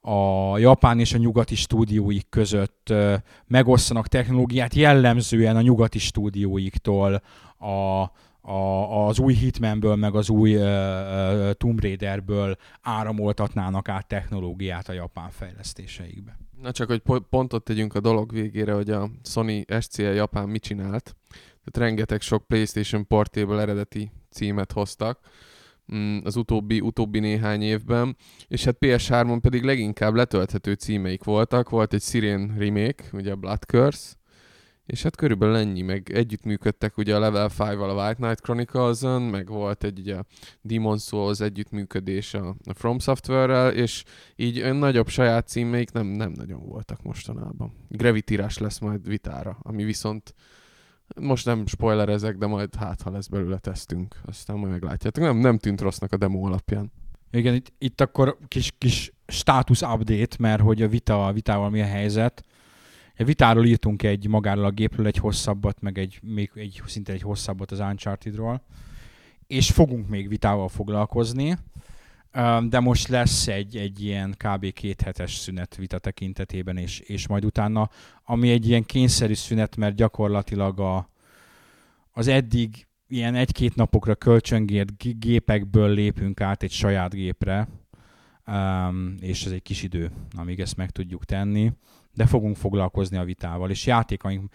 [0.00, 3.14] a japán és a nyugati stúdióik között uh,
[3.46, 7.22] megosztanak technológiát, jellemzően a nyugati stúdióiktól
[7.58, 8.10] a,
[8.50, 14.92] a, az új Hitmanből, meg az új uh, uh, Tomb Raiderből áramoltatnának át technológiát a
[14.92, 16.36] japán fejlesztéseikbe.
[16.62, 21.16] Na csak, hogy pontot tegyünk a dolog végére, hogy a Sony SCL Japán mit csinált.
[21.64, 25.18] Tehát rengeteg sok PlayStation Portable eredeti címet hoztak
[25.94, 28.16] mm, az utóbbi, utóbbi néhány évben,
[28.48, 31.68] és hát PS3-on pedig leginkább letölthető címeik voltak.
[31.68, 34.14] Volt egy Siren remake, ugye Blood Curse,
[34.86, 39.48] és hát körülbelül ennyi, meg együttműködtek ugye a Level 5-val a White Knight Chronicles-on, meg
[39.48, 40.22] volt egy ugye
[40.60, 44.04] Demon Souls együttműködés a, a From Software-rel, és
[44.36, 47.72] így nagyobb saját címeik nem, nem nagyon voltak mostanában.
[47.88, 50.34] Gravity Rush lesz majd vitára, ami viszont
[51.20, 55.24] most nem spoilerezek, de majd hát, ha lesz belőle tesztünk, aztán majd meglátjátok.
[55.24, 56.92] Nem, nem tűnt rossznak a demo alapján.
[57.30, 61.80] Igen, itt, itt akkor kis, kis status update, mert hogy a vita, a vitával mi
[61.80, 62.44] a helyzet.
[63.16, 67.70] Vitáról írtunk egy magáról a gépről egy hosszabbat, meg egy, még egy, szinte egy hosszabbat
[67.70, 68.62] az Uncharted-ról,
[69.46, 71.56] és fogunk még vitával foglalkozni,
[72.68, 74.72] de most lesz egy, egy ilyen kb.
[74.72, 77.90] két hetes szünet vita tekintetében, és, és majd utána,
[78.24, 81.10] ami egy ilyen kényszerű szünet, mert gyakorlatilag a,
[82.12, 87.68] az eddig ilyen egy-két napokra kölcsöngért gépekből lépünk át egy saját gépre,
[89.20, 91.72] és ez egy kis idő, amíg ezt meg tudjuk tenni
[92.16, 94.52] de fogunk foglalkozni a vitával, és játékaink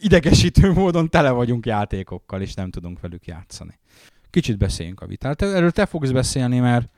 [0.00, 3.78] idegesítő módon tele vagyunk játékokkal, és nem tudunk velük játszani.
[4.30, 5.54] Kicsit beszéljünk a vitáról.
[5.54, 6.88] Erről te fogsz beszélni, mert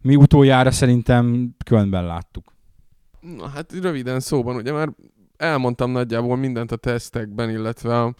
[0.00, 2.52] mi utoljára szerintem Kölnben láttuk.
[3.36, 4.88] Na hát röviden szóban, ugye már
[5.36, 8.14] elmondtam nagyjából mindent a tesztekben, illetve a,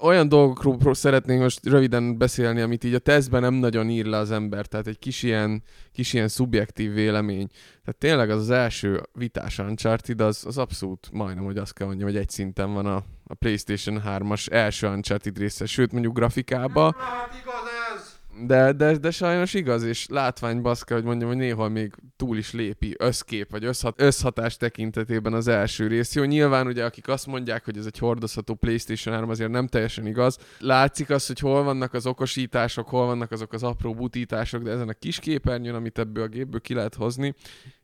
[0.00, 4.30] olyan dolgokról szeretnénk most röviden beszélni, amit így a tesztben nem nagyon ír le az
[4.30, 5.62] ember, tehát egy kis ilyen,
[5.92, 7.46] kis ilyen szubjektív vélemény.
[7.84, 12.08] Tehát tényleg az az első vitás Uncharted, az, az abszolút majdnem, hogy azt kell mondjam,
[12.08, 16.94] hogy egy szinten van a, a PlayStation 3-as első Uncharted része, sőt mondjuk grafikába.
[16.98, 17.45] Hát!
[18.44, 22.52] De, de, de sajnos igaz, és látvány baszka, hogy mondjam, hogy néha még túl is
[22.52, 26.14] lépi összkép, vagy összhat, összhatás tekintetében az első rész.
[26.14, 30.06] Jó, nyilván ugye akik azt mondják, hogy ez egy hordozható PlayStation 3, azért nem teljesen
[30.06, 30.38] igaz.
[30.58, 34.88] Látszik az, hogy hol vannak az okosítások, hol vannak azok az apró butítások, de ezen
[34.88, 37.34] a kis képernyőn, amit ebből a gépből ki lehet hozni,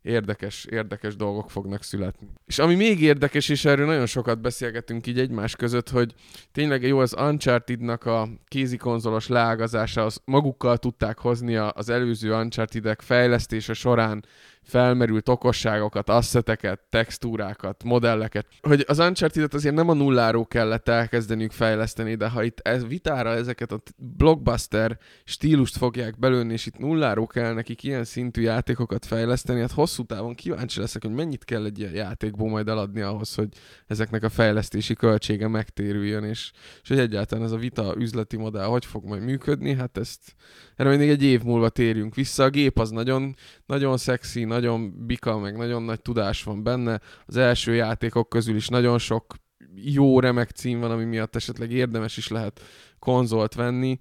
[0.03, 2.29] érdekes, érdekes dolgok fognak születni.
[2.47, 6.15] És ami még érdekes, és erről nagyon sokat beszélgetünk így egymás között, hogy
[6.53, 13.73] tényleg jó az Uncharted-nak a kézikonzolos leágazása, az magukkal tudták hozni az előző Uncharted-ek fejlesztése
[13.73, 14.25] során
[14.63, 18.47] felmerült okosságokat, asszeteket, textúrákat, modelleket.
[18.61, 23.31] Hogy az uncharted azért nem a nulláról kellett elkezdeniük fejleszteni, de ha itt ez vitára
[23.31, 29.61] ezeket a blockbuster stílust fogják belőni, és itt nulláról kell nekik ilyen szintű játékokat fejleszteni,
[29.61, 33.49] hát hosszú távon kíváncsi leszek, hogy mennyit kell egy ilyen játékból majd eladni ahhoz, hogy
[33.87, 36.53] ezeknek a fejlesztési költsége megtérüljön, és,
[36.83, 40.35] és hogy egyáltalán ez a vita üzleti modell hogy fog majd működni, hát ezt
[40.77, 42.45] erre mindig egy év múlva térjünk vissza.
[42.45, 43.37] A gép az nagyon,
[43.67, 47.01] nagyon szexi, nagyon bika, meg nagyon nagy tudás van benne.
[47.27, 49.35] Az első játékok közül is nagyon sok
[49.75, 52.61] jó, remek cím van, ami miatt esetleg érdemes is lehet
[52.99, 53.99] konzolt venni.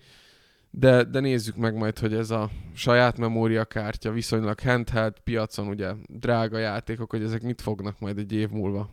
[0.70, 6.58] de, de nézzük meg majd, hogy ez a saját memóriakártya, viszonylag handheld piacon, ugye drága
[6.58, 8.90] játékok, hogy ezek mit fognak majd egy év múlva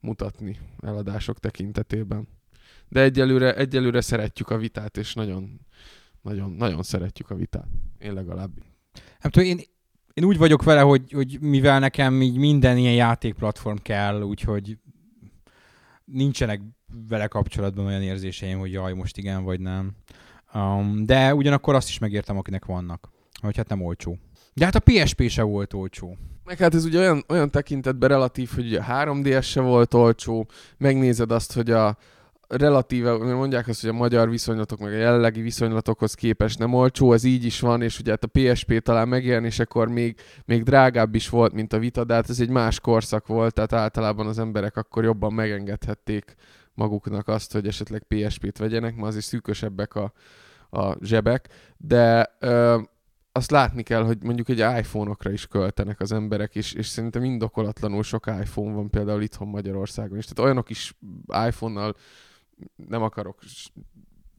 [0.00, 2.28] mutatni eladások tekintetében.
[2.88, 5.60] De egyelőre, egyelőre szeretjük a vitát, és nagyon,
[6.22, 7.68] nagyon, nagyon szeretjük a vitát.
[7.98, 8.50] Én legalább.
[9.22, 9.60] Nem tudom, én,
[10.16, 14.78] én úgy vagyok vele, hogy, hogy mivel nekem így minden ilyen játékplatform kell, úgyhogy
[16.04, 16.60] nincsenek
[17.08, 19.92] vele kapcsolatban olyan érzéseim, hogy jaj, most igen vagy nem.
[20.54, 23.10] Um, de ugyanakkor azt is megértem, akinek vannak,
[23.40, 24.18] hogy hát nem olcsó.
[24.54, 26.16] De hát a PSP se volt olcsó.
[26.44, 30.48] Meg hát ez ugye olyan, olyan tekintetben relatív, hogy a 3DS se volt olcsó,
[30.78, 31.96] megnézed azt, hogy a
[32.48, 37.24] relatíve, mondják azt, hogy a magyar viszonylatok meg a jelenlegi viszonylatokhoz képest nem olcsó, ez
[37.24, 41.52] így is van, és ugye hát a PSP talán megjelenésekor még, még drágább is volt,
[41.52, 45.04] mint a Vita, de hát ez egy más korszak volt, tehát általában az emberek akkor
[45.04, 46.34] jobban megengedhették
[46.74, 50.12] maguknak azt, hogy esetleg PSP-t vegyenek, ma azért szűkösebbek a,
[50.70, 52.80] a zsebek, de ö,
[53.32, 58.02] azt látni kell, hogy mondjuk egy iPhone-okra is költenek az emberek, és, és szerintem indokolatlanul
[58.02, 60.24] sok iPhone van például itthon Magyarországon is.
[60.24, 60.96] Tehát olyanok is
[61.46, 61.94] iPhone-nal
[62.88, 63.38] nem akarok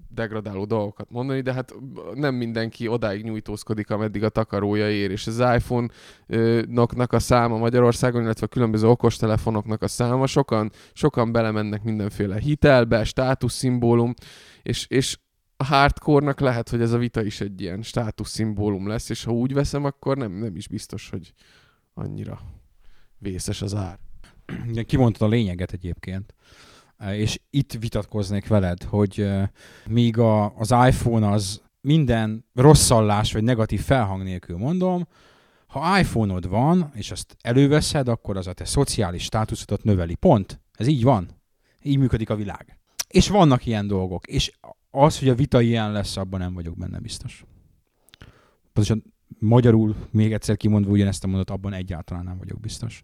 [0.09, 1.73] degradáló dolgokat mondani, de hát
[2.13, 8.45] nem mindenki odáig nyújtózkodik, ameddig a takarója ér, és az iPhone-nak a száma Magyarországon, illetve
[8.45, 14.13] a különböző okostelefonoknak a száma, sokan, sokan belemennek mindenféle hitelbe, státuszszimbólum,
[14.63, 15.17] és, és
[15.57, 19.53] a hardcore-nak lehet, hogy ez a vita is egy ilyen státuszszimbólum lesz, és ha úgy
[19.53, 21.33] veszem, akkor nem, nem is biztos, hogy
[21.93, 22.39] annyira
[23.17, 23.99] vészes az ár.
[24.85, 26.33] Kimondtad a lényeget egyébként.
[27.11, 29.27] És itt vitatkoznék veled, hogy
[29.87, 35.07] míg a, az iPhone az minden rosszallás vagy negatív felhang nélkül mondom,
[35.67, 40.15] ha iPhone-od van, és azt előveszed, akkor az a te szociális státuszodat növeli.
[40.15, 40.61] Pont.
[40.73, 41.29] Ez így van.
[41.83, 42.79] Így működik a világ.
[43.07, 44.27] És vannak ilyen dolgok.
[44.27, 44.51] És
[44.91, 47.45] az, hogy a vita ilyen lesz, abban nem vagyok benne biztos.
[48.73, 49.03] Pontosan
[49.39, 53.03] magyarul még egyszer kimondva ugyanezt a mondat, abban egyáltalán nem vagyok biztos.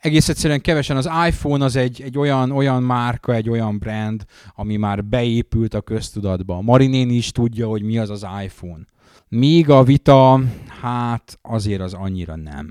[0.00, 4.24] Egész egyszerűen kevesen az iPhone az egy, egy olyan, olyan márka, egy olyan brand,
[4.54, 6.60] ami már beépült a köztudatba.
[6.60, 8.84] Marinén is tudja, hogy mi az az iPhone.
[9.28, 10.40] Míg a vita,
[10.80, 12.68] hát azért az annyira nem.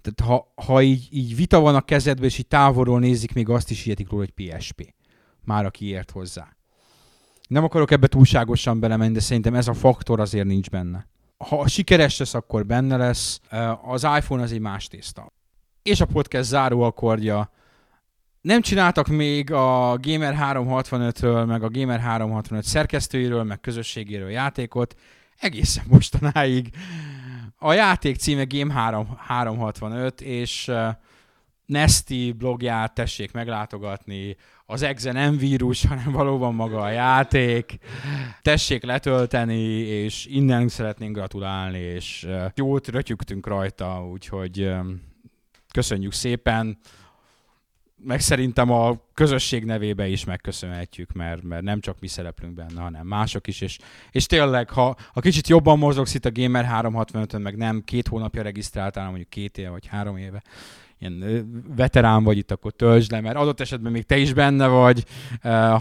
[0.00, 3.70] Tehát ha, ha így, így vita van a kezedben, és így távolról nézik, még azt
[3.70, 4.94] is hihetik róla, hogy PSP.
[5.44, 6.56] Már aki ért hozzá.
[7.48, 11.08] Nem akarok ebbe túlságosan belemenni, de szerintem ez a faktor azért nincs benne.
[11.38, 13.40] Ha sikeres lesz, akkor benne lesz.
[13.82, 15.32] Az iPhone az egy más tészta.
[15.88, 17.50] És a podcast záró akkordja.
[18.40, 24.94] Nem csináltak még a Gamer 365-ről, meg a Gamer 365 szerkesztőiről, meg közösségéről játékot.
[25.38, 26.70] Egészen mostanáig.
[27.58, 30.70] A játék címe Game 3, 365, és
[31.66, 34.36] Nesty blogját tessék meglátogatni,
[34.66, 37.78] az exe nem vírus, hanem valóban maga a játék.
[38.42, 44.70] Tessék letölteni, és innen szeretnénk gratulálni, és jót rötyügtünk rajta, úgyhogy
[45.72, 46.78] köszönjük szépen.
[48.04, 53.06] Meg szerintem a közösség nevébe is megköszönhetjük, mert, mert nem csak mi szereplünk benne, hanem
[53.06, 53.78] mások is, és,
[54.10, 58.42] és tényleg, ha, ha kicsit jobban mozogsz itt a Gamer 365-ön, meg nem két hónapja
[58.42, 60.42] regisztráltál, mondjuk két éve vagy három éve,
[60.98, 61.46] ilyen
[61.76, 65.04] veterán vagy itt, akkor töltsd le, mert adott esetben még te is benne vagy,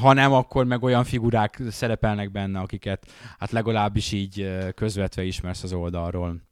[0.01, 5.73] ha nem, akkor meg olyan figurák szerepelnek benne, akiket hát legalábbis így közvetve ismersz az
[5.73, 6.46] oldalról.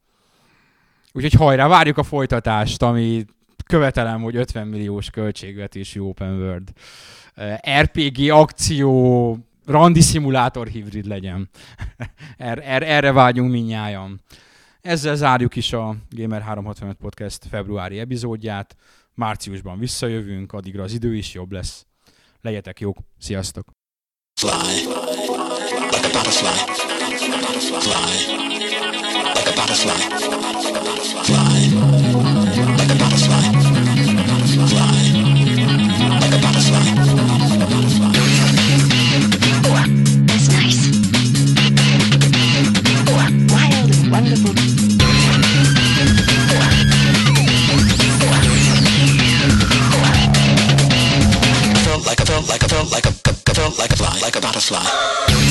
[1.16, 3.24] Úgyhogy hajrá, várjuk a folytatást, ami
[3.66, 6.72] követelem, hogy 50 milliós költségvetésű open world
[7.80, 11.48] RPG akció randi szimulátor hibrid legyen.
[12.36, 14.20] er, er, erre vágyunk minnyáján.
[14.80, 18.76] Ezzel zárjuk is a Gamer 365 Podcast februári epizódját.
[19.14, 21.86] Márciusban visszajövünk, addigra az idő is jobb lesz.
[22.40, 23.70] Legyetek jók, sziasztok!
[24.40, 24.50] Fly,
[25.90, 26.72] like a butterfly.
[27.80, 28.34] Fly,
[29.34, 30.95] like a butterfly.
[53.76, 55.45] like a fly, like a butterfly.